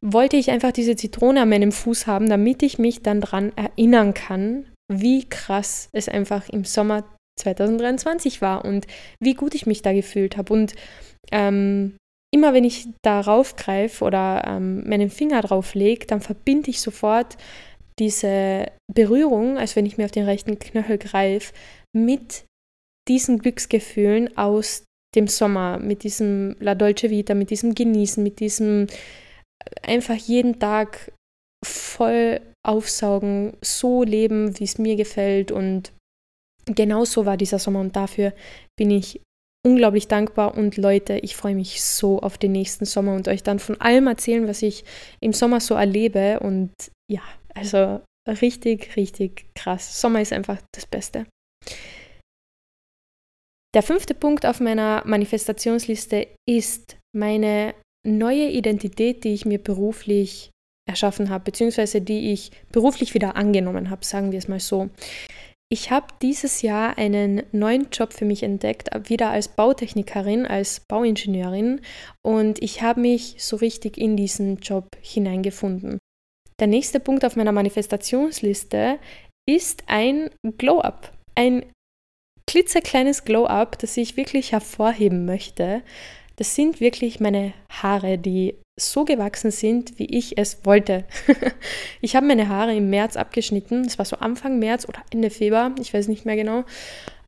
wollte 0.00 0.36
ich 0.36 0.50
einfach 0.50 0.72
diese 0.72 0.94
Zitrone 0.94 1.42
an 1.42 1.48
meinem 1.48 1.72
Fuß 1.72 2.06
haben, 2.06 2.28
damit 2.28 2.62
ich 2.62 2.78
mich 2.78 3.02
dann 3.02 3.20
daran 3.20 3.52
erinnern 3.56 4.14
kann, 4.14 4.66
wie 4.90 5.28
krass 5.28 5.88
es 5.92 6.08
einfach 6.08 6.48
im 6.48 6.64
Sommer 6.64 7.04
2023 7.38 8.42
war 8.42 8.64
und 8.64 8.86
wie 9.20 9.34
gut 9.34 9.54
ich 9.54 9.66
mich 9.66 9.82
da 9.82 9.92
gefühlt 9.92 10.36
habe. 10.36 10.52
Und 10.52 10.74
ähm, 11.30 11.96
immer 12.34 12.52
wenn 12.52 12.64
ich 12.64 12.88
darauf 13.02 13.56
greife 13.56 14.04
oder 14.04 14.44
ähm, 14.46 14.88
meinen 14.88 15.10
Finger 15.10 15.42
drauf 15.42 15.74
lege, 15.74 16.06
dann 16.06 16.20
verbinde 16.20 16.70
ich 16.70 16.80
sofort 16.80 17.36
diese 17.98 18.66
Berührung, 18.92 19.58
als 19.58 19.76
wenn 19.76 19.86
ich 19.86 19.98
mir 19.98 20.04
auf 20.04 20.10
den 20.10 20.24
rechten 20.24 20.58
Knöchel 20.58 20.98
greife, 20.98 21.52
mit 21.96 22.44
diesen 23.08 23.38
Glücksgefühlen 23.38 24.36
aus 24.36 24.84
dem 25.14 25.26
Sommer, 25.26 25.78
mit 25.78 26.02
diesem 26.02 26.56
La 26.60 26.74
Dolce 26.74 27.10
Vita, 27.10 27.34
mit 27.34 27.50
diesem 27.50 27.74
Genießen, 27.74 28.22
mit 28.22 28.40
diesem 28.40 28.86
einfach 29.82 30.14
jeden 30.14 30.58
Tag 30.58 31.12
voll 31.64 32.40
aufsaugen, 32.66 33.56
so 33.62 34.02
leben, 34.02 34.58
wie 34.58 34.64
es 34.64 34.78
mir 34.78 34.96
gefällt 34.96 35.50
und 35.50 35.92
genau 36.76 37.04
so 37.04 37.26
war 37.26 37.36
dieser 37.36 37.58
Sommer 37.58 37.80
und 37.80 37.96
dafür 37.96 38.32
bin 38.76 38.90
ich 38.90 39.20
unglaublich 39.66 40.08
dankbar 40.08 40.56
und 40.56 40.76
Leute, 40.76 41.18
ich 41.18 41.36
freue 41.36 41.54
mich 41.54 41.82
so 41.82 42.20
auf 42.20 42.38
den 42.38 42.52
nächsten 42.52 42.84
Sommer 42.84 43.14
und 43.14 43.28
euch 43.28 43.42
dann 43.42 43.58
von 43.58 43.80
allem 43.80 44.06
erzählen, 44.06 44.46
was 44.46 44.62
ich 44.62 44.84
im 45.20 45.32
Sommer 45.32 45.60
so 45.60 45.74
erlebe 45.74 46.40
und 46.40 46.72
ja, 47.10 47.22
also 47.54 48.00
richtig, 48.26 48.96
richtig 48.96 49.46
krass. 49.54 50.00
Sommer 50.00 50.20
ist 50.20 50.32
einfach 50.32 50.58
das 50.72 50.86
Beste. 50.86 51.26
Der 53.74 53.82
fünfte 53.82 54.14
Punkt 54.14 54.46
auf 54.46 54.60
meiner 54.60 55.02
Manifestationsliste 55.04 56.28
ist 56.48 56.96
meine 57.14 57.74
neue 58.06 58.48
Identität, 58.48 59.24
die 59.24 59.34
ich 59.34 59.44
mir 59.44 59.58
beruflich 59.58 60.50
erschaffen 60.88 61.28
habe, 61.28 61.44
beziehungsweise 61.44 62.00
die 62.00 62.32
ich 62.32 62.50
beruflich 62.72 63.12
wieder 63.12 63.36
angenommen 63.36 63.90
habe, 63.90 64.04
sagen 64.04 64.32
wir 64.32 64.38
es 64.38 64.48
mal 64.48 64.60
so. 64.60 64.88
Ich 65.70 65.90
habe 65.90 66.06
dieses 66.22 66.62
Jahr 66.62 66.96
einen 66.96 67.42
neuen 67.52 67.88
Job 67.90 68.14
für 68.14 68.24
mich 68.24 68.42
entdeckt, 68.42 68.88
wieder 69.08 69.30
als 69.30 69.48
Bautechnikerin, 69.48 70.46
als 70.46 70.80
Bauingenieurin 70.80 71.82
und 72.22 72.62
ich 72.62 72.80
habe 72.80 73.00
mich 73.00 73.36
so 73.38 73.56
richtig 73.56 73.98
in 73.98 74.16
diesen 74.16 74.56
Job 74.56 74.88
hineingefunden. 75.02 75.98
Der 76.58 76.68
nächste 76.68 77.00
Punkt 77.00 77.24
auf 77.24 77.36
meiner 77.36 77.52
Manifestationsliste 77.52 78.98
ist 79.46 79.84
ein 79.88 80.30
Glow-up, 80.56 81.12
ein 81.34 81.66
klitzekleines 82.46 83.24
Glow-up, 83.24 83.78
das 83.78 83.96
ich 83.98 84.16
wirklich 84.16 84.52
hervorheben 84.52 85.26
möchte. 85.26 85.82
Das 86.38 86.54
sind 86.54 86.80
wirklich 86.80 87.18
meine 87.18 87.52
Haare, 87.68 88.16
die 88.16 88.54
so 88.78 89.04
gewachsen 89.04 89.50
sind, 89.50 89.98
wie 89.98 90.06
ich 90.06 90.38
es 90.38 90.64
wollte. 90.64 91.04
ich 92.00 92.14
habe 92.14 92.26
meine 92.26 92.48
Haare 92.48 92.76
im 92.76 92.90
März 92.90 93.16
abgeschnitten. 93.16 93.84
Es 93.84 93.98
war 93.98 94.04
so 94.04 94.16
Anfang 94.18 94.60
März 94.60 94.88
oder 94.88 95.02
Ende 95.10 95.30
Februar, 95.30 95.74
ich 95.80 95.92
weiß 95.92 96.06
nicht 96.06 96.26
mehr 96.26 96.36
genau, 96.36 96.64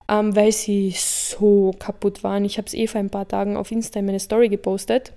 ähm, 0.09 0.37
weil 0.37 0.53
sie 0.53 0.95
so 0.97 1.73
kaputt 1.81 2.23
waren. 2.23 2.45
Ich 2.45 2.57
habe 2.57 2.69
es 2.69 2.75
eh 2.75 2.87
vor 2.87 3.01
ein 3.01 3.11
paar 3.11 3.27
Tagen 3.27 3.57
auf 3.57 3.73
Insta 3.73 3.99
in 3.99 4.07
meine 4.07 4.21
Story 4.21 4.49
gepostet. 4.49 5.13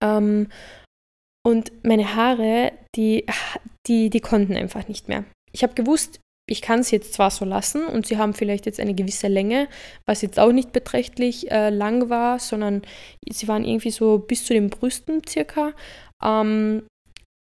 Ähm, 0.00 0.48
und 1.44 1.72
meine 1.84 2.14
Haare, 2.14 2.72
die, 2.94 3.26
die, 3.88 4.08
die 4.08 4.20
konnten 4.20 4.56
einfach 4.56 4.86
nicht 4.86 5.08
mehr. 5.08 5.24
Ich 5.50 5.64
habe 5.64 5.74
gewusst, 5.74 6.20
ich 6.46 6.60
kann 6.60 6.80
es 6.80 6.90
jetzt 6.90 7.14
zwar 7.14 7.30
so 7.30 7.44
lassen 7.44 7.86
und 7.86 8.06
sie 8.06 8.18
haben 8.18 8.34
vielleicht 8.34 8.66
jetzt 8.66 8.80
eine 8.80 8.94
gewisse 8.94 9.28
Länge, 9.28 9.68
was 10.06 10.22
jetzt 10.22 10.38
auch 10.38 10.52
nicht 10.52 10.72
beträchtlich 10.72 11.50
äh, 11.50 11.70
lang 11.70 12.10
war, 12.10 12.38
sondern 12.38 12.82
sie 13.28 13.48
waren 13.48 13.64
irgendwie 13.64 13.90
so 13.90 14.18
bis 14.18 14.44
zu 14.44 14.52
den 14.52 14.68
Brüsten 14.68 15.22
circa. 15.26 15.72
Ähm, 16.22 16.86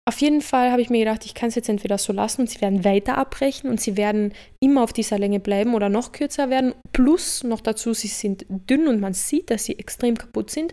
auf 0.09 0.23
jeden 0.23 0.41
Fall 0.41 0.73
habe 0.73 0.81
ich 0.81 0.89
mir 0.89 1.01
gedacht, 1.01 1.27
ich 1.27 1.35
kann 1.35 1.51
es 1.51 1.55
jetzt 1.55 1.69
entweder 1.69 1.99
so 1.99 2.15
lassen 2.15 2.41
und 2.41 2.51
sie 2.51 2.63
werden 2.63 2.83
weiter 2.83 3.19
abbrechen 3.19 3.69
und 3.69 3.79
sie 3.79 3.99
werden 3.99 4.33
immer 4.59 4.83
auf 4.83 4.95
dieser 4.95 5.19
Länge 5.19 5.39
bleiben 5.39 5.75
oder 5.75 5.91
noch 5.91 6.13
kürzer 6.13 6.49
werden. 6.49 6.75
Plus 6.93 7.45
noch 7.45 7.61
dazu, 7.61 7.93
sie 7.93 8.09
sind 8.09 8.47
dünn 8.49 8.89
und 8.89 9.01
man 9.01 9.13
sieht, 9.13 9.51
dass 9.51 9.65
sie 9.65 9.79
extrem 9.79 10.17
kaputt 10.17 10.51
sind. 10.51 10.73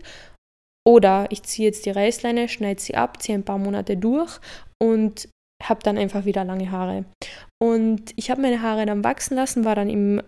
Oder 0.86 1.26
ich 1.30 1.42
ziehe 1.42 1.68
jetzt 1.68 1.84
die 1.84 1.90
Reißleine, 1.90 2.48
schneide 2.48 2.80
sie 2.80 2.94
ab, 2.94 3.22
ziehe 3.22 3.36
ein 3.36 3.44
paar 3.44 3.58
Monate 3.58 3.98
durch 3.98 4.38
und 4.82 5.28
habe 5.68 5.82
dann 5.82 5.98
einfach 5.98 6.24
wieder 6.24 6.44
lange 6.44 6.70
Haare. 6.70 7.04
Und 7.62 8.12
ich 8.16 8.30
habe 8.30 8.42
meine 8.42 8.62
Haare 8.62 8.86
dann 8.86 9.04
wachsen 9.04 9.36
lassen, 9.36 9.64
war 9.64 9.74
dann 9.74 9.88
im, 9.88 10.22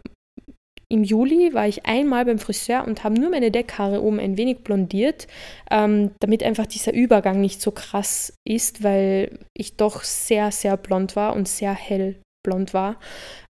im 0.91 1.05
Juli, 1.05 1.53
war 1.53 1.69
ich 1.69 1.87
einmal 1.87 2.25
beim 2.25 2.39
Friseur 2.39 2.87
und 2.87 3.05
habe 3.05 3.21
nur 3.21 3.31
meine 3.31 3.51
Deckhaare 3.51 4.03
oben 4.03 4.21
ein 4.21 4.37
wenig 4.37 4.59
blondiert, 4.65 5.27
ähm, 5.71 6.13
damit 6.21 6.43
einfach 6.43 6.67
dieser 6.67 6.95
Übergang 6.95 7.41
nicht 7.41 7.61
so 7.61 7.71
krass 7.71 8.33
ist, 8.47 8.83
weil 8.83 9.39
ich 9.57 9.77
doch 9.77 10.03
sehr, 10.03 10.51
sehr 10.51 10.77
blond 10.77 11.17
war 11.17 11.35
und 11.35 11.49
sehr 11.49 11.73
hell 11.73 12.17
blond 12.45 12.73
war. 12.73 12.99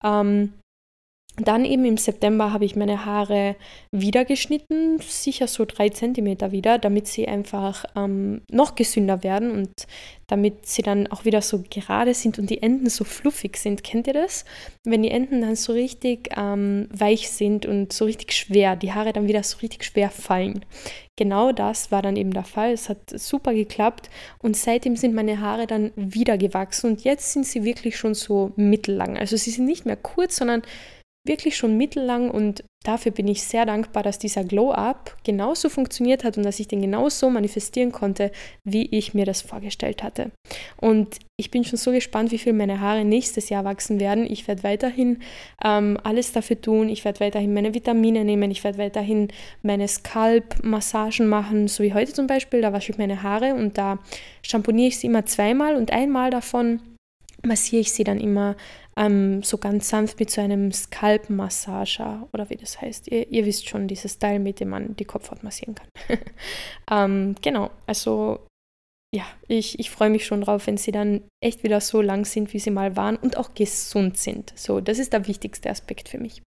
Ähm, 0.04 0.52
dann 1.36 1.64
eben 1.64 1.84
im 1.84 1.96
September 1.96 2.52
habe 2.52 2.64
ich 2.64 2.76
meine 2.76 3.04
Haare 3.04 3.56
wieder 3.90 4.24
geschnitten, 4.24 5.00
sicher 5.00 5.48
so 5.48 5.64
drei 5.64 5.88
Zentimeter 5.88 6.52
wieder, 6.52 6.78
damit 6.78 7.08
sie 7.08 7.26
einfach 7.26 7.84
ähm, 7.96 8.42
noch 8.52 8.76
gesünder 8.76 9.24
werden 9.24 9.50
und 9.50 9.88
damit 10.28 10.66
sie 10.66 10.82
dann 10.82 11.08
auch 11.08 11.24
wieder 11.24 11.42
so 11.42 11.64
gerade 11.68 12.14
sind 12.14 12.38
und 12.38 12.50
die 12.50 12.62
Enden 12.62 12.88
so 12.88 13.02
fluffig 13.02 13.56
sind. 13.56 13.82
Kennt 13.82 14.06
ihr 14.06 14.12
das? 14.12 14.44
Wenn 14.84 15.02
die 15.02 15.10
Enden 15.10 15.40
dann 15.40 15.56
so 15.56 15.72
richtig 15.72 16.30
ähm, 16.36 16.88
weich 16.92 17.28
sind 17.28 17.66
und 17.66 17.92
so 17.92 18.04
richtig 18.04 18.32
schwer, 18.32 18.76
die 18.76 18.92
Haare 18.92 19.12
dann 19.12 19.26
wieder 19.26 19.42
so 19.42 19.58
richtig 19.58 19.84
schwer 19.84 20.10
fallen. 20.10 20.64
Genau 21.16 21.50
das 21.50 21.90
war 21.90 22.00
dann 22.00 22.14
eben 22.16 22.32
der 22.32 22.44
Fall. 22.44 22.72
Es 22.72 22.88
hat 22.88 23.10
super 23.10 23.54
geklappt 23.54 24.08
und 24.38 24.56
seitdem 24.56 24.94
sind 24.94 25.14
meine 25.14 25.40
Haare 25.40 25.66
dann 25.66 25.90
wieder 25.96 26.38
gewachsen 26.38 26.92
und 26.92 27.02
jetzt 27.02 27.32
sind 27.32 27.44
sie 27.44 27.64
wirklich 27.64 27.96
schon 27.96 28.14
so 28.14 28.52
mittellang. 28.54 29.18
Also 29.18 29.36
sie 29.36 29.50
sind 29.50 29.64
nicht 29.66 29.84
mehr 29.84 29.96
kurz, 29.96 30.36
sondern 30.36 30.62
wirklich 31.26 31.56
schon 31.56 31.76
mittellang 31.76 32.30
und 32.30 32.64
dafür 32.84 33.10
bin 33.10 33.26
ich 33.28 33.42
sehr 33.42 33.64
dankbar, 33.64 34.02
dass 34.02 34.18
dieser 34.18 34.44
Glow-Up 34.44 35.16
genauso 35.24 35.70
funktioniert 35.70 36.22
hat 36.22 36.36
und 36.36 36.44
dass 36.44 36.60
ich 36.60 36.68
den 36.68 36.82
genauso 36.82 37.30
manifestieren 37.30 37.92
konnte, 37.92 38.30
wie 38.62 38.86
ich 38.94 39.14
mir 39.14 39.24
das 39.24 39.40
vorgestellt 39.40 40.02
hatte. 40.02 40.30
Und 40.76 41.18
ich 41.36 41.50
bin 41.50 41.64
schon 41.64 41.78
so 41.78 41.92
gespannt, 41.92 42.30
wie 42.30 42.38
viel 42.38 42.52
meine 42.52 42.80
Haare 42.80 43.04
nächstes 43.04 43.48
Jahr 43.48 43.64
wachsen 43.64 43.98
werden. 44.00 44.30
Ich 44.30 44.46
werde 44.46 44.62
weiterhin 44.62 45.22
ähm, 45.64 45.98
alles 46.04 46.32
dafür 46.32 46.60
tun. 46.60 46.90
Ich 46.90 47.04
werde 47.06 47.20
weiterhin 47.20 47.54
meine 47.54 47.74
Vitamine 47.74 48.24
nehmen. 48.24 48.50
Ich 48.50 48.62
werde 48.62 48.78
weiterhin 48.78 49.28
meine 49.62 49.88
Scalp-Massagen 49.88 51.26
machen, 51.26 51.68
so 51.68 51.82
wie 51.82 51.94
heute 51.94 52.12
zum 52.12 52.26
Beispiel. 52.26 52.60
Da 52.60 52.72
wasche 52.74 52.92
ich 52.92 52.98
meine 52.98 53.22
Haare 53.22 53.54
und 53.54 53.78
da 53.78 53.98
shampooniere 54.42 54.88
ich 54.88 54.98
sie 54.98 55.06
immer 55.06 55.24
zweimal 55.24 55.74
und 55.74 55.90
einmal 55.90 56.30
davon 56.30 56.80
massiere 57.44 57.80
ich 57.80 57.92
sie 57.92 58.04
dann 58.04 58.20
immer 58.20 58.56
ähm, 58.96 59.42
so 59.42 59.58
ganz 59.58 59.88
sanft 59.88 60.20
mit 60.20 60.30
so 60.30 60.40
einem 60.40 60.72
Skalpmassager 60.72 62.28
oder 62.32 62.48
wie 62.50 62.56
das 62.56 62.80
heißt. 62.80 63.08
Ihr, 63.08 63.30
ihr, 63.30 63.44
wisst 63.44 63.68
schon, 63.68 63.88
dieses 63.88 64.18
Teil, 64.18 64.38
mit 64.38 64.60
dem 64.60 64.68
man 64.68 64.96
die 64.96 65.04
Kopfhaut 65.04 65.42
massieren 65.42 65.74
kann. 65.74 65.88
ähm, 66.90 67.34
genau, 67.42 67.70
also 67.86 68.46
ja, 69.14 69.24
ich, 69.46 69.78
ich 69.78 69.90
freue 69.90 70.10
mich 70.10 70.26
schon 70.26 70.40
drauf, 70.40 70.66
wenn 70.66 70.76
sie 70.76 70.90
dann 70.90 71.22
echt 71.40 71.62
wieder 71.62 71.80
so 71.80 72.00
lang 72.00 72.24
sind, 72.24 72.52
wie 72.52 72.58
sie 72.58 72.72
mal 72.72 72.96
waren 72.96 73.16
und 73.16 73.36
auch 73.36 73.54
gesund 73.54 74.18
sind. 74.18 74.52
So, 74.56 74.80
das 74.80 74.98
ist 74.98 75.12
der 75.12 75.28
wichtigste 75.28 75.70
Aspekt 75.70 76.08
für 76.08 76.18
mich. 76.18 76.42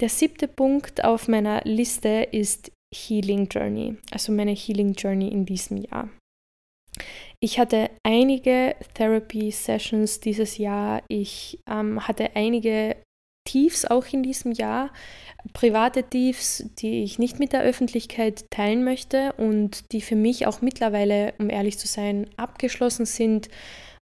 Der 0.00 0.08
siebte 0.08 0.48
Punkt 0.48 1.04
auf 1.04 1.28
meiner 1.28 1.62
Liste 1.64 2.28
ist 2.30 2.70
Healing 2.94 3.48
Journey, 3.48 3.96
also 4.10 4.32
meine 4.32 4.52
Healing 4.52 4.94
Journey 4.94 5.28
in 5.28 5.44
diesem 5.44 5.78
Jahr. 5.78 6.08
Ich 7.40 7.58
hatte 7.58 7.90
einige 8.02 8.76
Therapy-Sessions 8.94 10.20
dieses 10.20 10.58
Jahr. 10.58 11.02
Ich 11.08 11.60
ähm, 11.68 12.06
hatte 12.06 12.34
einige 12.34 12.96
Tiefs 13.46 13.84
auch 13.84 14.06
in 14.12 14.22
diesem 14.22 14.52
Jahr, 14.52 14.92
private 15.52 16.02
Tiefs, 16.02 16.68
die 16.78 17.04
ich 17.04 17.18
nicht 17.18 17.38
mit 17.38 17.52
der 17.52 17.62
Öffentlichkeit 17.62 18.50
teilen 18.50 18.84
möchte 18.84 19.32
und 19.34 19.92
die 19.92 20.00
für 20.00 20.16
mich 20.16 20.46
auch 20.46 20.60
mittlerweile, 20.60 21.34
um 21.38 21.48
ehrlich 21.48 21.78
zu 21.78 21.86
sein, 21.86 22.28
abgeschlossen 22.36 23.06
sind, 23.06 23.48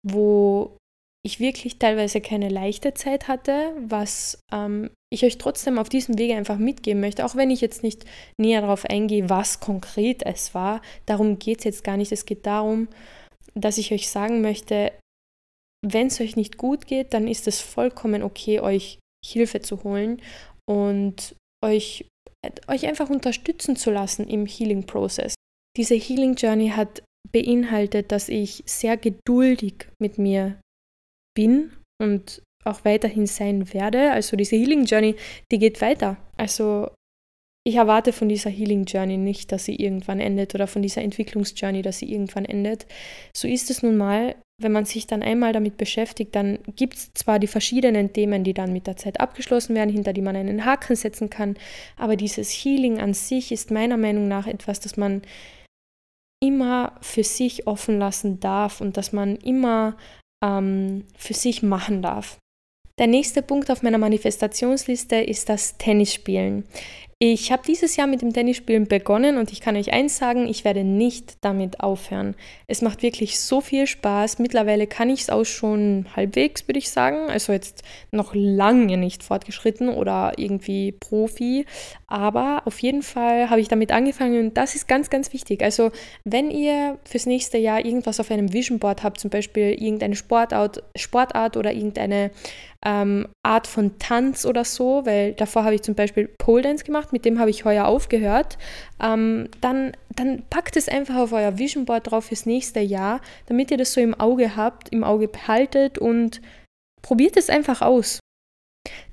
wo 0.07 0.77
ich 1.25 1.41
wirklich 1.41 1.79
teilweise 1.79 2.21
keine 2.21 2.49
leichte 2.49 2.95
Zeit 2.95 3.29
hatte, 3.29 3.75
was 3.79 4.43
ähm, 4.53 4.91
ich 5.13 5.25
euch 5.25 5.39
trotzdem 5.39 5.79
auf 5.79 5.89
diesem 5.89 6.19
Wege 6.19 6.37
einfach 6.37 6.59
mitgeben 6.59 7.01
möchte, 7.01 7.25
auch 7.25 7.35
wenn 7.35 7.51
ich 7.51 7.61
jetzt 7.61 7.83
nicht 7.83 8.05
näher 8.41 8.61
darauf 8.61 8.85
eingehe, 8.85 9.29
was 9.29 9.61
konkret 9.61 10.25
es 10.25 10.55
war. 10.55 10.81
Darum 11.07 11.39
geht 11.39 11.59
es 11.59 11.65
jetzt 11.65 11.85
gar 11.85 11.97
nicht. 11.97 12.13
Es 12.13 12.27
geht 12.27 12.47
darum, 12.47 12.89
dass 13.55 13.79
ich 13.79 13.93
euch 13.93 14.09
sagen 14.09 14.41
möchte, 14.41 14.93
wenn 15.85 16.09
es 16.09 16.21
euch 16.21 16.37
nicht 16.37 16.59
gut 16.59 16.87
geht, 16.87 17.15
dann 17.15 17.27
ist 17.27 17.49
es 17.49 17.61
vollkommen 17.61 18.23
okay, 18.23 18.61
euch 18.61 18.99
Hilfe 19.25 19.61
zu 19.61 19.83
holen 19.83 20.23
und 20.69 21.35
euch, 21.65 22.07
euch 22.69 22.87
einfach 22.87 23.11
unterstützen 23.11 23.77
zu 23.77 23.91
lassen 23.91 24.29
im 24.29 24.47
Healing-Prozess. 24.47 25.35
Diese 25.77 25.95
Healing 25.95 26.35
Journey 26.35 26.71
hat 26.71 27.03
beinhaltet, 27.33 28.13
dass 28.13 28.29
ich 28.29 28.63
sehr 28.67 28.97
geduldig 28.97 29.89
mit 30.01 30.19
mir 30.19 30.61
bin 31.35 31.73
und 32.01 32.43
auch 32.65 32.85
weiterhin 32.85 33.27
sein 33.27 33.73
werde. 33.73 34.13
Also 34.13 34.37
diese 34.37 34.57
Healing 34.57 34.85
Journey, 34.85 35.17
die 35.51 35.59
geht 35.59 35.81
weiter. 35.81 36.17
Also 36.37 36.89
ich 37.67 37.75
erwarte 37.75 38.13
von 38.13 38.29
dieser 38.29 38.51
Healing 38.51 38.85
Journey 38.85 39.19
nicht, 39.19 39.53
dass 39.53 39.67
sie 39.67 39.77
irgendwann 39.77 40.19
endet 40.19 40.55
oder 40.55 40.67
von 40.67 40.81
dieser 40.81 41.03
Entwicklungsjourney, 41.03 41.83
dass 41.83 41.99
sie 41.99 42.11
irgendwann 42.11 42.47
endet. 42.47 42.87
So 43.37 43.47
ist 43.47 43.71
es 43.71 43.83
nun 43.83 43.97
mal, 43.97 44.35
wenn 44.61 44.73
man 44.73 44.87
sich 44.87 45.07
dann 45.07 45.23
einmal 45.23 45.53
damit 45.53 45.77
beschäftigt, 45.77 46.35
dann 46.35 46.59
gibt 46.77 46.95
es 46.95 47.13
zwar 47.15 47.39
die 47.39 47.47
verschiedenen 47.47 48.13
Themen, 48.13 48.45
die 48.45 48.55
dann 48.55 48.73
mit 48.73 48.87
der 48.87 48.97
Zeit 48.97 49.21
abgeschlossen 49.21 49.75
werden, 49.75 49.91
hinter 49.91 50.13
die 50.13 50.23
man 50.23 50.37
einen 50.37 50.65
Haken 50.65 50.97
setzen 50.97 51.29
kann, 51.31 51.57
aber 51.97 52.17
dieses 52.17 52.51
Healing 52.51 52.99
an 52.99 53.15
sich 53.15 53.53
ist 53.53 53.71
meiner 53.71 53.97
Meinung 53.97 54.29
nach 54.29 54.47
etwas, 54.47 54.81
das 54.81 54.97
man 54.97 55.23
immer 56.43 56.99
für 57.03 57.25
sich 57.25 57.67
offen 57.67 57.99
lassen 57.99 58.41
darf 58.41 58.81
und 58.81 58.97
dass 58.97 59.13
man 59.13 59.37
immer 59.37 59.97
ähm, 60.43 61.05
für 61.17 61.35
sich 61.35 61.63
machen 61.63 62.01
darf. 62.01 62.39
Der 63.01 63.07
nächste 63.07 63.41
Punkt 63.41 63.71
auf 63.71 63.83
meiner 63.83 63.97
Manifestationsliste 63.97 65.17
ist 65.17 65.49
das 65.49 65.79
Tennisspielen. 65.79 66.65
Ich 67.19 67.51
habe 67.51 67.63
dieses 67.67 67.97
Jahr 67.97 68.07
mit 68.07 68.21
dem 68.21 68.35
Tennisspielen 68.35 68.89
begonnen 68.89 69.39
und 69.39 69.53
ich 69.53 69.63
kann 69.63 69.77
euch 69.77 69.91
eins 69.91 70.19
sagen, 70.19 70.47
ich 70.47 70.65
werde 70.65 70.85
nicht 70.85 71.39
damit 71.43 71.81
aufhören. 71.81 72.35
Es 72.67 72.83
macht 72.83 73.03
wirklich 73.03 73.41
so 73.41 73.63
viel 73.63 73.87
Spaß. 73.87 74.39
Mittlerweile 74.39 74.87
kann 74.87 75.09
ich 75.09 75.23
es 75.23 75.31
auch 75.31 75.45
schon 75.45 76.07
halbwegs, 76.15 76.69
würde 76.69 76.79
ich 76.79 76.91
sagen. 76.91 77.31
Also 77.31 77.53
jetzt 77.55 77.85
noch 78.11 78.33
lange 78.35 78.99
nicht 78.99 79.23
fortgeschritten 79.23 79.89
oder 79.89 80.33
irgendwie 80.37 80.93
Profi. 80.93 81.65
Aber 82.11 82.63
auf 82.65 82.81
jeden 82.81 83.03
Fall 83.03 83.51
habe 83.51 83.61
ich 83.61 83.69
damit 83.69 83.93
angefangen 83.93 84.47
und 84.47 84.57
das 84.57 84.75
ist 84.75 84.89
ganz, 84.89 85.11
ganz 85.11 85.33
wichtig. 85.33 85.63
Also 85.63 85.93
wenn 86.25 86.51
ihr 86.51 86.99
fürs 87.05 87.25
nächste 87.25 87.57
Jahr 87.57 87.85
irgendwas 87.85 88.19
auf 88.19 88.33
einem 88.33 88.53
Vision 88.53 88.81
Board 88.81 89.05
habt, 89.05 89.21
zum 89.21 89.31
Beispiel 89.31 89.75
irgendeine 89.81 90.17
Sportart, 90.17 90.83
Sportart 90.97 91.57
oder 91.57 91.73
irgendeine 91.73 92.33
ähm, 92.85 93.29
Art 93.45 93.69
von 93.69 93.97
Tanz 94.01 94.45
oder 94.45 94.65
so, 94.65 95.07
weil 95.07 95.35
davor 95.35 95.63
habe 95.63 95.77
ich 95.77 95.83
zum 95.83 95.95
Beispiel 95.95 96.27
Pole 96.27 96.63
Dance 96.63 96.85
gemacht, 96.85 97.13
mit 97.13 97.25
dem 97.25 97.39
habe 97.39 97.51
ich 97.51 97.65
heuer 97.65 97.87
aufgehört, 97.87 98.59
ähm, 99.01 99.49
dann, 99.61 99.93
dann 100.17 100.43
packt 100.51 100.77
es 100.77 100.89
einfach 100.89 101.15
auf 101.15 101.33
euer 101.33 101.59
Vision 101.59 101.85
Board 101.85 102.11
drauf 102.11 102.25
fürs 102.25 102.45
nächste 102.45 102.81
Jahr, 102.81 103.21
damit 103.47 103.71
ihr 103.71 103.77
das 103.77 103.93
so 103.93 104.01
im 104.01 104.19
Auge 104.19 104.57
habt, 104.57 104.89
im 104.89 105.05
Auge 105.05 105.29
behaltet 105.29 105.97
und 105.99 106.43
probiert 107.03 107.37
es 107.37 107.51
einfach 107.51 107.83
aus. 107.83 108.19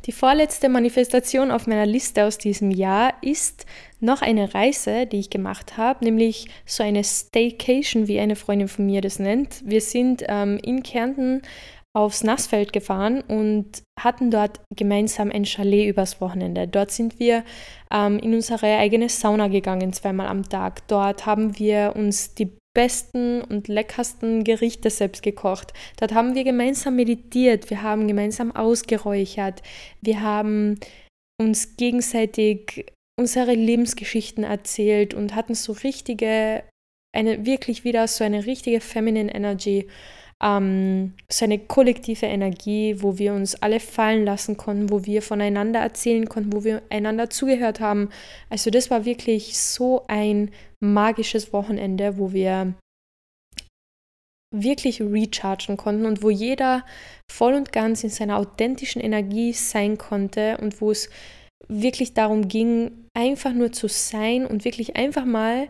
Die 0.06 0.13
vorletzte 0.13 0.69
Manifestation 0.69 1.51
auf 1.51 1.67
meiner 1.67 1.86
Liste 1.86 2.25
aus 2.25 2.38
diesem 2.38 2.71
Jahr 2.71 3.13
ist 3.21 3.65
noch 3.99 4.21
eine 4.21 4.53
Reise, 4.53 5.06
die 5.06 5.19
ich 5.19 5.30
gemacht 5.30 5.75
habe, 5.75 6.06
nämlich 6.06 6.47
so 6.65 6.82
eine 6.82 7.03
Staycation, 7.03 8.08
wie 8.08 8.19
eine 8.19 8.38
Freundin 8.38 8.69
von 8.69 8.86
mir 8.86 9.01
das 9.01 9.19
nennt. 9.19 9.62
Wir 9.65 9.82
sind 9.82 10.23
ähm, 10.27 10.60
in 10.63 10.82
Kärnten 10.84 11.41
aufs 11.93 12.23
Nassfeld 12.23 12.71
gefahren 12.71 13.21
und 13.27 13.82
hatten 13.99 14.32
dort 14.32 14.62
gemeinsam 14.73 15.32
ein 15.32 15.45
Chalet 15.45 15.89
übers 15.89 16.21
Wochenende. 16.21 16.67
Dort 16.67 16.91
sind 16.91 17.19
wir 17.19 17.43
ähm, 17.91 18.19
in 18.19 18.34
unsere 18.36 18.77
eigene 18.77 19.10
Sauna 19.10 19.47
gegangen, 19.47 19.91
zweimal 19.91 20.27
am 20.27 20.47
Tag. 20.47 20.88
Dort 20.88 21.25
haben 21.25 21.58
wir 21.58 21.93
uns 21.95 22.36
die 22.36 22.51
besten 22.78 23.42
und 23.42 23.68
leckersten 23.68 24.44
Gerichte 24.44 24.92
selbst 24.92 25.24
gekocht. 25.24 25.74
Dort 26.00 26.13
haben 26.13 26.36
wir 26.36 26.44
gemeinsam 26.44 26.96
meditiert, 26.96 27.72
wir 27.72 27.82
haben 27.82 28.08
gemeinsam 28.08 28.56
ausgeräuchert, 28.56 29.63
wir 30.02 30.22
haben 30.22 30.80
uns 31.42 31.76
gegenseitig 31.76 32.86
unsere 33.20 33.56
Lebensgeschichten 33.56 34.44
erzählt 34.44 35.16
und 35.16 35.34
hatten 35.34 35.56
so 35.56 35.74
richtige, 35.74 36.63
eine 37.16 37.48
wirklich 37.48 37.84
wieder 37.84 38.08
so 38.08 38.24
eine 38.24 38.46
richtige 38.46 38.80
Feminine 38.80 39.34
Energy, 39.34 39.88
ähm, 40.43 41.13
so 41.30 41.45
eine 41.45 41.60
kollektive 41.60 42.28
Energie, 42.28 43.02
wo 43.02 43.17
wir 43.17 43.34
uns 43.34 43.56
alle 43.56 43.80
fallen 43.80 44.26
lassen 44.26 44.58
konnten, 44.58 44.89
wo 44.89 45.06
wir 45.06 45.21
voneinander 45.21 45.80
erzählen 45.80 46.28
konnten, 46.30 46.54
wo 46.54 46.63
wir 46.63 46.84
einander 46.89 47.30
zugehört 47.30 47.80
haben. 47.80 48.10
Also 48.50 48.69
das 48.69 48.91
war 48.91 49.06
wirklich 49.06 49.58
so 49.58 50.06
ein 50.08 50.52
magisches 50.80 51.54
Wochenende, 51.54 52.17
wo 52.17 52.34
wir 52.34 52.76
wirklich 54.56 55.02
rechargen 55.02 55.76
konnten 55.76 56.06
und 56.06 56.23
wo 56.23 56.30
jeder 56.30 56.86
voll 57.30 57.54
und 57.54 57.71
ganz 57.73 58.04
in 58.04 58.10
seiner 58.10 58.38
authentischen 58.38 59.02
Energie 59.02 59.54
sein 59.54 59.97
konnte 59.97 60.58
und 60.60 60.80
wo 60.80 60.91
es 60.91 61.10
wirklich 61.67 62.13
darum 62.13 62.47
ging, 62.47 63.08
einfach 63.13 63.54
nur 63.54 63.71
zu 63.71 63.88
sein 63.88 64.45
und 64.45 64.63
wirklich 64.63 64.95
einfach 64.95 65.26
mal 65.26 65.67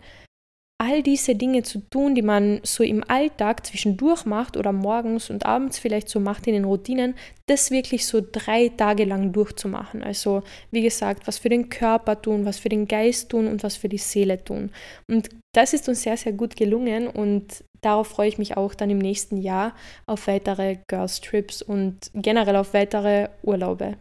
all 0.80 1.02
diese 1.02 1.36
Dinge 1.36 1.64
zu 1.64 1.80
tun, 1.90 2.14
die 2.14 2.22
man 2.22 2.60
so 2.64 2.84
im 2.84 3.04
Alltag 3.10 3.66
zwischendurch 3.66 4.26
macht 4.26 4.58
oder 4.58 4.72
morgens 4.72 5.30
und 5.32 5.46
abends 5.46 5.80
vielleicht 5.80 6.08
so 6.08 6.20
macht 6.20 6.46
in 6.46 6.54
den 6.54 6.66
Routinen, 6.66 7.16
das 7.48 7.72
wirklich 7.72 8.06
so 8.06 8.22
drei 8.32 8.70
Tage 8.70 9.06
lang 9.06 9.32
durchzumachen. 9.32 10.04
Also 10.04 10.44
wie 10.70 10.84
gesagt, 10.84 11.28
was 11.28 11.40
für 11.40 11.50
den 11.50 11.70
Körper 11.70 12.22
tun, 12.22 12.46
was 12.46 12.60
für 12.60 12.70
den 12.70 12.88
Geist 12.88 13.30
tun 13.30 13.48
und 13.48 13.64
was 13.64 13.76
für 13.76 13.90
die 13.90 13.98
Seele 13.98 14.44
tun. 14.44 14.72
Und 15.10 15.30
das 15.56 15.74
ist 15.74 15.90
uns 15.90 16.04
sehr, 16.04 16.18
sehr 16.18 16.34
gut 16.34 16.56
gelungen 16.56 17.08
und 17.08 17.64
darauf 17.82 18.10
freue 18.10 18.30
ich 18.30 18.38
mich 18.38 18.56
auch 18.56 18.76
dann 18.76 18.92
im 18.92 19.00
nächsten 19.00 19.38
Jahr 19.38 19.76
auf 20.06 20.28
weitere 20.28 20.78
Girls 20.88 21.22
Trips 21.22 21.64
und 21.64 22.12
generell 22.14 22.56
auf 22.56 22.76
weitere 22.76 23.30
Urlaube. 23.42 23.98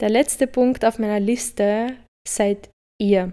Der 0.00 0.08
letzte 0.08 0.48
Punkt 0.48 0.84
auf 0.84 0.98
meiner 0.98 1.20
Liste 1.20 1.96
seid 2.26 2.70
ihr. 3.00 3.32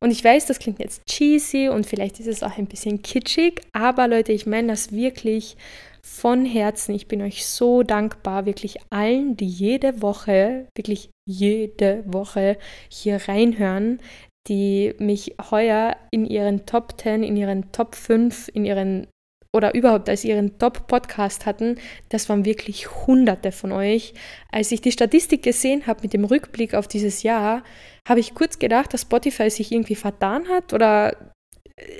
Und 0.00 0.10
ich 0.10 0.22
weiß, 0.22 0.46
das 0.46 0.58
klingt 0.58 0.78
jetzt 0.78 1.06
cheesy 1.06 1.68
und 1.68 1.86
vielleicht 1.86 2.20
ist 2.20 2.26
es 2.26 2.42
auch 2.42 2.58
ein 2.58 2.66
bisschen 2.66 3.02
kitschig, 3.02 3.60
aber 3.72 4.08
Leute, 4.08 4.32
ich 4.32 4.46
meine 4.46 4.68
das 4.68 4.92
wirklich 4.92 5.56
von 6.02 6.44
Herzen. 6.44 6.94
Ich 6.94 7.06
bin 7.06 7.22
euch 7.22 7.46
so 7.46 7.82
dankbar, 7.82 8.46
wirklich 8.46 8.78
allen, 8.90 9.36
die 9.36 9.46
jede 9.46 10.02
Woche, 10.02 10.66
wirklich 10.74 11.10
jede 11.26 12.02
Woche 12.06 12.56
hier 12.88 13.28
reinhören, 13.28 14.00
die 14.48 14.94
mich 14.98 15.36
heuer 15.50 15.96
in 16.10 16.24
ihren 16.24 16.64
Top 16.66 16.98
10, 16.98 17.22
in 17.22 17.36
ihren 17.36 17.70
Top 17.72 17.94
5, 17.94 18.48
in 18.54 18.64
ihren 18.64 19.06
oder 19.54 19.74
überhaupt 19.74 20.08
als 20.08 20.24
ihren 20.24 20.58
Top-Podcast 20.58 21.46
hatten, 21.46 21.76
das 22.10 22.28
waren 22.28 22.44
wirklich 22.44 23.06
Hunderte 23.06 23.50
von 23.50 23.72
euch. 23.72 24.14
Als 24.52 24.72
ich 24.72 24.80
die 24.80 24.92
Statistik 24.92 25.42
gesehen 25.42 25.86
habe 25.86 26.02
mit 26.02 26.12
dem 26.12 26.24
Rückblick 26.24 26.74
auf 26.74 26.86
dieses 26.86 27.22
Jahr, 27.22 27.64
habe 28.06 28.20
ich 28.20 28.34
kurz 28.34 28.58
gedacht, 28.58 28.92
dass 28.92 29.02
Spotify 29.02 29.50
sich 29.50 29.72
irgendwie 29.72 29.94
vertan 29.94 30.48
hat 30.48 30.72
oder 30.72 31.32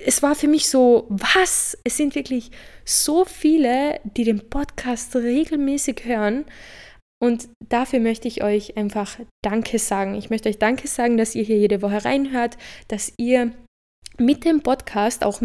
es 0.05 0.23
war 0.23 0.35
für 0.35 0.49
mich 0.49 0.69
so, 0.69 1.07
was? 1.09 1.79
Es 1.85 1.97
sind 1.97 2.15
wirklich 2.15 2.51
so 2.85 3.25
viele, 3.25 4.01
die 4.05 4.25
den 4.25 4.49
Podcast 4.51 5.15
regelmäßig 5.15 6.05
hören. 6.05 6.45
Und 7.21 7.49
dafür 7.69 8.01
möchte 8.01 8.29
ich 8.29 8.43
euch 8.43 8.77
einfach 8.77 9.19
Danke 9.43 9.79
sagen. 9.79 10.15
Ich 10.15 10.31
möchte 10.31 10.49
euch 10.49 10.59
Danke 10.59 10.87
sagen, 10.87 11.17
dass 11.17 11.35
ihr 11.35 11.43
hier 11.43 11.59
jede 11.59 11.83
Woche 11.83 12.05
reinhört, 12.05 12.57
dass 12.89 13.13
ihr 13.19 13.53
mit 14.19 14.45
dem 14.45 14.63
Podcast 14.63 15.25
auch 15.25 15.41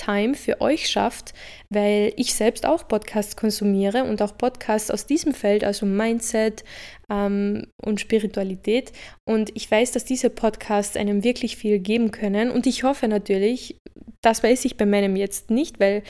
Me-Time 0.00 0.34
für 0.34 0.60
euch 0.60 0.88
schafft, 0.88 1.32
weil 1.68 2.12
ich 2.16 2.34
selbst 2.34 2.66
auch 2.66 2.86
Podcasts 2.86 3.36
konsumiere 3.36 4.04
und 4.04 4.22
auch 4.22 4.36
Podcasts 4.36 4.90
aus 4.90 5.06
diesem 5.06 5.34
Feld, 5.34 5.64
also 5.64 5.86
Mindset 5.86 6.64
ähm, 7.10 7.66
und 7.82 8.00
Spiritualität. 8.00 8.92
Und 9.28 9.50
ich 9.54 9.70
weiß, 9.70 9.92
dass 9.92 10.04
diese 10.04 10.30
Podcasts 10.30 10.96
einem 10.96 11.24
wirklich 11.24 11.56
viel 11.56 11.78
geben 11.78 12.10
können. 12.10 12.50
Und 12.50 12.66
ich 12.66 12.82
hoffe 12.82 13.08
natürlich, 13.08 13.76
das 14.22 14.42
weiß 14.42 14.64
ich 14.64 14.76
bei 14.76 14.86
meinem 14.86 15.16
jetzt 15.16 15.50
nicht, 15.50 15.80
weil 15.80 16.02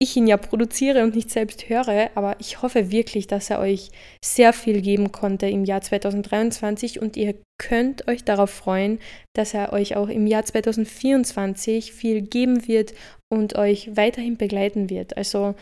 ich 0.00 0.16
ihn 0.16 0.26
ja 0.26 0.36
produziere 0.36 1.02
und 1.02 1.14
nicht 1.14 1.30
selbst 1.30 1.68
höre, 1.68 2.10
aber 2.14 2.36
ich 2.40 2.62
hoffe 2.62 2.90
wirklich, 2.90 3.26
dass 3.26 3.48
er 3.48 3.60
euch 3.60 3.90
sehr 4.22 4.52
viel 4.52 4.82
geben 4.82 5.12
konnte 5.12 5.48
im 5.48 5.64
Jahr 5.64 5.80
2023 5.80 7.00
und 7.00 7.16
ihr 7.16 7.34
könnt 7.58 8.08
euch 8.08 8.24
darauf 8.24 8.50
freuen, 8.50 8.98
dass 9.34 9.54
er 9.54 9.72
euch 9.72 9.96
auch 9.96 10.08
im 10.08 10.26
Jahr 10.26 10.44
2024 10.44 11.92
viel 11.92 12.22
geben 12.22 12.66
wird 12.66 12.92
und 13.34 13.56
euch 13.56 13.96
weiterhin 13.96 14.36
begleiten 14.36 14.90
wird. 14.90 15.16
Also 15.16 15.54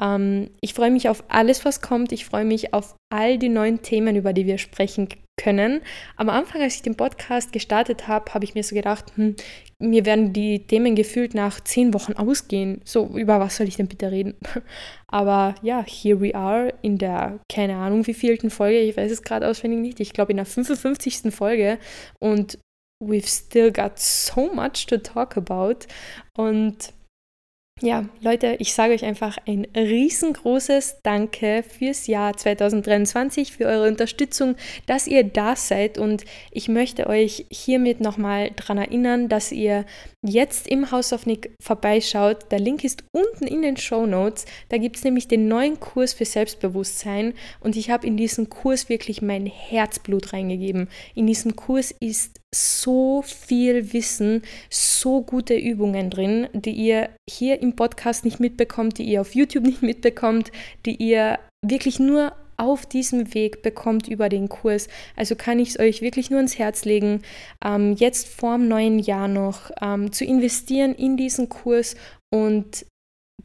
ähm, 0.00 0.50
ich 0.60 0.74
freue 0.74 0.90
mich 0.90 1.08
auf 1.08 1.24
alles, 1.28 1.64
was 1.64 1.80
kommt. 1.80 2.12
Ich 2.12 2.24
freue 2.24 2.44
mich 2.44 2.74
auf 2.74 2.96
all 3.10 3.38
die 3.38 3.48
neuen 3.48 3.82
Themen, 3.82 4.16
über 4.16 4.32
die 4.32 4.46
wir 4.46 4.58
sprechen 4.58 5.08
können. 5.38 5.80
Am 6.16 6.28
Anfang, 6.28 6.60
als 6.60 6.74
ich 6.74 6.82
den 6.82 6.96
Podcast 6.96 7.52
gestartet 7.52 8.08
habe, 8.08 8.34
habe 8.34 8.44
ich 8.44 8.54
mir 8.54 8.64
so 8.64 8.74
gedacht, 8.74 9.12
hm, 9.14 9.36
mir 9.80 10.04
werden 10.04 10.32
die 10.32 10.66
Themen 10.66 10.94
gefühlt 10.96 11.34
nach 11.34 11.60
zehn 11.60 11.94
Wochen 11.94 12.14
ausgehen. 12.14 12.80
So, 12.84 13.06
über 13.06 13.38
was 13.40 13.56
soll 13.56 13.68
ich 13.68 13.76
denn 13.76 13.88
bitte 13.88 14.10
reden? 14.10 14.34
Aber 15.06 15.54
ja, 15.62 15.84
here 15.86 16.20
we 16.20 16.34
are 16.34 16.74
in 16.82 16.98
der, 16.98 17.38
keine 17.50 17.76
Ahnung 17.76 18.06
wie 18.06 18.14
vielten 18.14 18.50
Folge, 18.50 18.80
ich 18.80 18.96
weiß 18.96 19.10
es 19.10 19.22
gerade 19.22 19.48
auswendig 19.48 19.80
nicht, 19.80 20.00
ich 20.00 20.12
glaube 20.12 20.32
in 20.32 20.36
der 20.36 20.46
55. 20.46 21.32
Folge 21.32 21.78
und 22.18 22.58
we've 23.02 23.28
still 23.28 23.72
got 23.72 23.98
so 23.98 24.52
much 24.52 24.86
to 24.86 24.96
talk 24.96 25.36
about. 25.36 25.86
Und 26.36 26.92
ja, 27.80 28.08
Leute, 28.20 28.56
ich 28.58 28.74
sage 28.74 28.94
euch 28.94 29.04
einfach 29.04 29.38
ein 29.46 29.66
riesengroßes 29.76 30.98
Danke 31.02 31.62
fürs 31.62 32.06
Jahr 32.06 32.36
2023, 32.36 33.52
für 33.52 33.66
eure 33.66 33.88
Unterstützung, 33.88 34.56
dass 34.86 35.06
ihr 35.06 35.24
da 35.24 35.54
seid. 35.56 35.98
Und 35.98 36.24
ich 36.50 36.68
möchte 36.68 37.06
euch 37.06 37.46
hiermit 37.50 38.00
nochmal 38.00 38.50
daran 38.56 38.78
erinnern, 38.78 39.28
dass 39.28 39.52
ihr 39.52 39.84
jetzt 40.22 40.66
im 40.66 40.90
House 40.90 41.12
of 41.12 41.26
Nick 41.26 41.54
vorbeischaut. 41.62 42.50
Der 42.50 42.58
Link 42.58 42.84
ist 42.84 43.04
unten 43.12 43.46
in 43.46 43.62
den 43.62 43.76
Show 43.76 44.06
Notes. 44.06 44.46
Da 44.68 44.78
gibt 44.78 44.96
es 44.96 45.04
nämlich 45.04 45.28
den 45.28 45.48
neuen 45.48 45.78
Kurs 45.78 46.12
für 46.12 46.24
Selbstbewusstsein. 46.24 47.34
Und 47.60 47.76
ich 47.76 47.90
habe 47.90 48.06
in 48.06 48.16
diesen 48.16 48.48
Kurs 48.48 48.88
wirklich 48.88 49.22
mein 49.22 49.46
Herzblut 49.46 50.32
reingegeben. 50.32 50.88
In 51.14 51.26
diesem 51.26 51.54
Kurs 51.54 51.94
ist 52.00 52.38
so 52.54 53.22
viel 53.22 53.92
Wissen, 53.92 54.42
so 54.70 55.22
gute 55.22 55.54
Übungen 55.54 56.10
drin, 56.10 56.48
die 56.52 56.72
ihr 56.72 57.10
hier 57.28 57.60
im 57.60 57.76
Podcast 57.76 58.24
nicht 58.24 58.40
mitbekommt, 58.40 58.98
die 58.98 59.04
ihr 59.04 59.20
auf 59.20 59.34
YouTube 59.34 59.64
nicht 59.64 59.82
mitbekommt, 59.82 60.50
die 60.86 60.96
ihr 60.96 61.38
wirklich 61.64 61.98
nur 61.98 62.32
auf 62.56 62.86
diesem 62.86 63.34
Weg 63.34 63.62
bekommt 63.62 64.08
über 64.08 64.28
den 64.28 64.48
Kurs. 64.48 64.88
Also 65.14 65.36
kann 65.36 65.60
ich 65.60 65.70
es 65.70 65.78
euch 65.78 66.02
wirklich 66.02 66.30
nur 66.30 66.40
ins 66.40 66.58
Herz 66.58 66.84
legen, 66.84 67.22
ähm, 67.64 67.94
jetzt 67.94 68.28
vorm 68.28 68.66
neuen 68.66 68.98
Jahr 68.98 69.28
noch 69.28 69.70
ähm, 69.80 70.12
zu 70.12 70.24
investieren 70.24 70.94
in 70.94 71.16
diesen 71.16 71.48
Kurs 71.48 71.94
und 72.34 72.84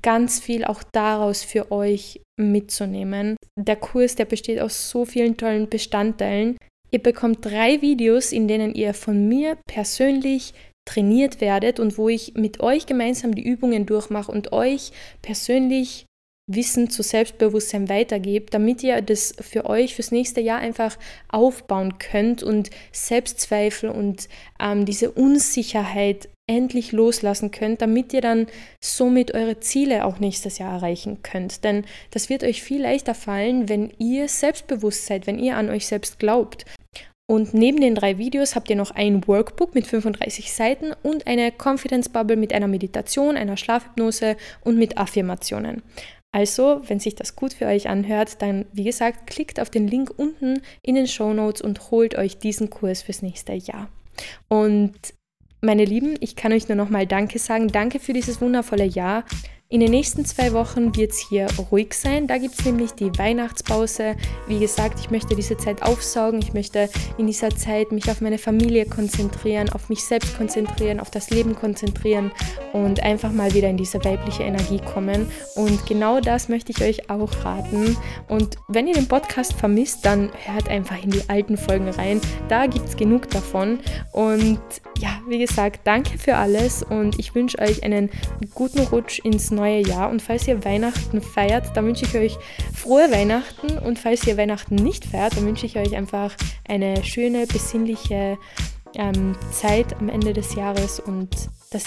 ganz 0.01 0.39
viel 0.39 0.65
auch 0.65 0.81
daraus 0.91 1.43
für 1.43 1.71
euch 1.71 2.21
mitzunehmen. 2.39 3.37
Der 3.57 3.75
Kurs, 3.75 4.15
der 4.15 4.25
besteht 4.25 4.59
aus 4.59 4.89
so 4.89 5.05
vielen 5.05 5.37
tollen 5.37 5.69
Bestandteilen. 5.69 6.57
Ihr 6.93 7.01
bekommt 7.01 7.43
drei 7.43 7.81
Videos, 7.81 8.31
in 8.31 8.47
denen 8.47 8.75
ihr 8.75 8.93
von 8.93 9.27
mir 9.27 9.57
persönlich 9.65 10.53
trainiert 10.85 11.41
werdet 11.41 11.79
und 11.79 11.97
wo 11.97 12.07
ich 12.07 12.35
mit 12.35 12.59
euch 12.59 12.85
gemeinsam 12.85 13.33
die 13.33 13.41
Übungen 13.41 13.87
durchmache 13.87 14.31
und 14.31 14.53
euch 14.53 14.91
persönlich 15.23 16.05
Wissen 16.45 16.91
zu 16.91 17.01
Selbstbewusstsein 17.01 17.89
weitergebt, 17.89 18.53
damit 18.53 18.83
ihr 18.83 19.01
das 19.01 19.33
für 19.39 19.65
euch 19.65 19.95
fürs 19.95 20.11
nächste 20.11 20.39
Jahr 20.39 20.59
einfach 20.59 20.99
aufbauen 21.29 21.97
könnt 21.97 22.43
und 22.43 22.69
Selbstzweifel 22.91 23.89
und 23.89 24.29
ähm, 24.59 24.85
diese 24.85 25.09
Unsicherheit 25.09 26.29
endlich 26.47 26.91
loslassen 26.91 27.49
könnt, 27.49 27.81
damit 27.81 28.13
ihr 28.13 28.21
dann 28.21 28.45
somit 28.83 29.33
eure 29.33 29.61
Ziele 29.61 30.05
auch 30.05 30.19
nächstes 30.19 30.59
Jahr 30.59 30.73
erreichen 30.73 31.23
könnt. 31.23 31.63
Denn 31.63 31.85
das 32.11 32.29
wird 32.29 32.43
euch 32.43 32.61
viel 32.61 32.81
leichter 32.83 33.15
fallen, 33.15 33.67
wenn 33.67 33.91
ihr 33.97 34.27
selbstbewusst 34.27 35.07
seid, 35.07 35.25
wenn 35.25 35.39
ihr 35.39 35.55
an 35.57 35.71
euch 35.71 35.87
selbst 35.87 36.19
glaubt. 36.19 36.65
Und 37.33 37.55
neben 37.55 37.81
den 37.81 37.95
drei 37.95 38.19
Videos 38.19 38.53
habt 38.53 38.69
ihr 38.69 38.75
noch 38.75 38.91
ein 38.91 39.27
Workbook 39.27 39.73
mit 39.73 39.87
35 39.87 40.53
Seiten 40.53 40.91
und 41.01 41.25
eine 41.25 41.51
Confidence 41.51 42.07
Bubble 42.07 42.35
mit 42.35 42.53
einer 42.53 42.67
Meditation, 42.67 43.37
einer 43.37 43.57
Schlafhypnose 43.57 44.37
und 44.61 44.77
mit 44.77 44.99
Affirmationen. 44.99 45.81
Also, 46.31 46.83
wenn 46.85 46.99
sich 46.99 47.15
das 47.15 47.35
gut 47.35 47.53
für 47.53 47.65
euch 47.65 47.89
anhört, 47.89 48.39
dann 48.43 48.65
wie 48.71 48.83
gesagt, 48.83 49.25
klickt 49.25 49.59
auf 49.59 49.71
den 49.71 49.87
Link 49.87 50.11
unten 50.15 50.61
in 50.83 50.93
den 50.93 51.07
Show 51.07 51.33
Notes 51.33 51.63
und 51.63 51.89
holt 51.89 52.15
euch 52.19 52.37
diesen 52.37 52.69
Kurs 52.69 53.01
fürs 53.01 53.23
nächste 53.23 53.53
Jahr. 53.53 53.89
Und 54.47 54.93
meine 55.59 55.85
Lieben, 55.85 56.15
ich 56.19 56.35
kann 56.35 56.53
euch 56.53 56.69
nur 56.69 56.75
noch 56.75 56.91
mal 56.91 57.07
Danke 57.07 57.39
sagen. 57.39 57.67
Danke 57.67 57.97
für 57.97 58.13
dieses 58.13 58.41
wundervolle 58.41 58.85
Jahr. 58.85 59.23
In 59.73 59.79
den 59.79 59.89
nächsten 59.89 60.23
zwei 60.23 60.53
Wochen 60.53 60.95
wird 60.95 61.13
es 61.13 61.17
hier 61.17 61.47
ruhig 61.71 61.95
sein. 61.95 62.27
Da 62.27 62.37
gibt 62.37 62.59
es 62.59 62.63
nämlich 62.63 62.91
die 62.91 63.09
Weihnachtspause. 63.17 64.15
Wie 64.47 64.59
gesagt, 64.59 64.99
ich 64.99 65.09
möchte 65.09 65.35
diese 65.35 65.57
Zeit 65.57 65.81
aufsaugen. 65.81 66.39
Ich 66.43 66.53
möchte 66.53 66.91
in 67.17 67.25
dieser 67.25 67.49
Zeit 67.49 67.91
mich 67.91 68.11
auf 68.11 68.21
meine 68.21 68.37
Familie 68.37 68.85
konzentrieren, 68.85 69.69
auf 69.69 69.89
mich 69.89 70.03
selbst 70.03 70.37
konzentrieren, 70.37 70.99
auf 70.99 71.09
das 71.09 71.31
Leben 71.31 71.55
konzentrieren 71.55 72.31
und 72.71 73.01
einfach 73.01 73.31
mal 73.31 73.51
wieder 73.55 73.67
in 73.67 73.77
diese 73.77 73.97
weibliche 74.05 74.43
Energie 74.43 74.79
kommen. 74.93 75.25
Und 75.55 75.83
genau 75.87 76.19
das 76.19 76.49
möchte 76.49 76.71
ich 76.71 76.83
euch 76.83 77.09
auch 77.09 77.31
raten. 77.43 77.97
Und 78.27 78.57
wenn 78.67 78.87
ihr 78.87 78.93
den 78.93 79.07
Podcast 79.07 79.53
vermisst, 79.53 80.05
dann 80.05 80.29
hört 80.45 80.69
einfach 80.69 81.03
in 81.03 81.09
die 81.09 81.27
alten 81.29 81.57
Folgen 81.57 81.89
rein. 81.89 82.21
Da 82.47 82.67
gibt 82.67 82.89
es 82.89 82.95
genug 82.95 83.27
davon. 83.31 83.79
Und 84.11 84.61
ja, 84.99 85.19
wie 85.27 85.39
gesagt, 85.39 85.81
danke 85.85 86.19
für 86.19 86.35
alles 86.35 86.83
und 86.83 87.17
ich 87.17 87.33
wünsche 87.33 87.57
euch 87.57 87.81
einen 87.81 88.11
guten 88.53 88.79
Rutsch 88.79 89.17
ins 89.23 89.49
neue 89.49 89.62
neue 89.63 89.81
Jahr. 89.87 90.09
Und 90.09 90.21
falls 90.21 90.47
ihr 90.47 90.63
Weihnachten 90.65 91.21
feiert, 91.21 91.75
dann 91.75 91.85
wünsche 91.85 92.05
ich 92.05 92.15
euch 92.15 92.37
frohe 92.75 93.09
Weihnachten. 93.11 93.77
Und 93.77 93.97
falls 93.97 94.27
ihr 94.27 94.37
Weihnachten 94.37 94.75
nicht 94.75 95.05
feiert, 95.05 95.37
dann 95.37 95.45
wünsche 95.45 95.65
ich 95.65 95.77
euch 95.77 95.95
einfach 95.95 96.35
eine 96.67 97.03
schöne, 97.03 97.47
besinnliche 97.47 98.37
ähm, 98.95 99.35
Zeit 99.51 99.95
am 99.99 100.09
Ende 100.09 100.33
des 100.33 100.55
Jahres 100.55 100.99
und 100.99 101.29
dass, 101.71 101.85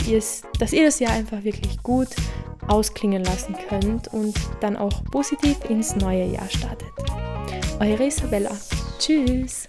dass 0.58 0.72
ihr 0.72 0.84
das 0.84 0.98
Jahr 0.98 1.12
einfach 1.12 1.44
wirklich 1.44 1.82
gut 1.82 2.08
ausklingen 2.66 3.22
lassen 3.22 3.54
könnt 3.68 4.08
und 4.08 4.34
dann 4.60 4.76
auch 4.76 5.04
positiv 5.04 5.56
ins 5.68 5.94
neue 5.94 6.24
Jahr 6.24 6.48
startet. 6.48 6.88
Eure 7.78 8.06
Isabella. 8.06 8.50
Tschüss. 8.98 9.68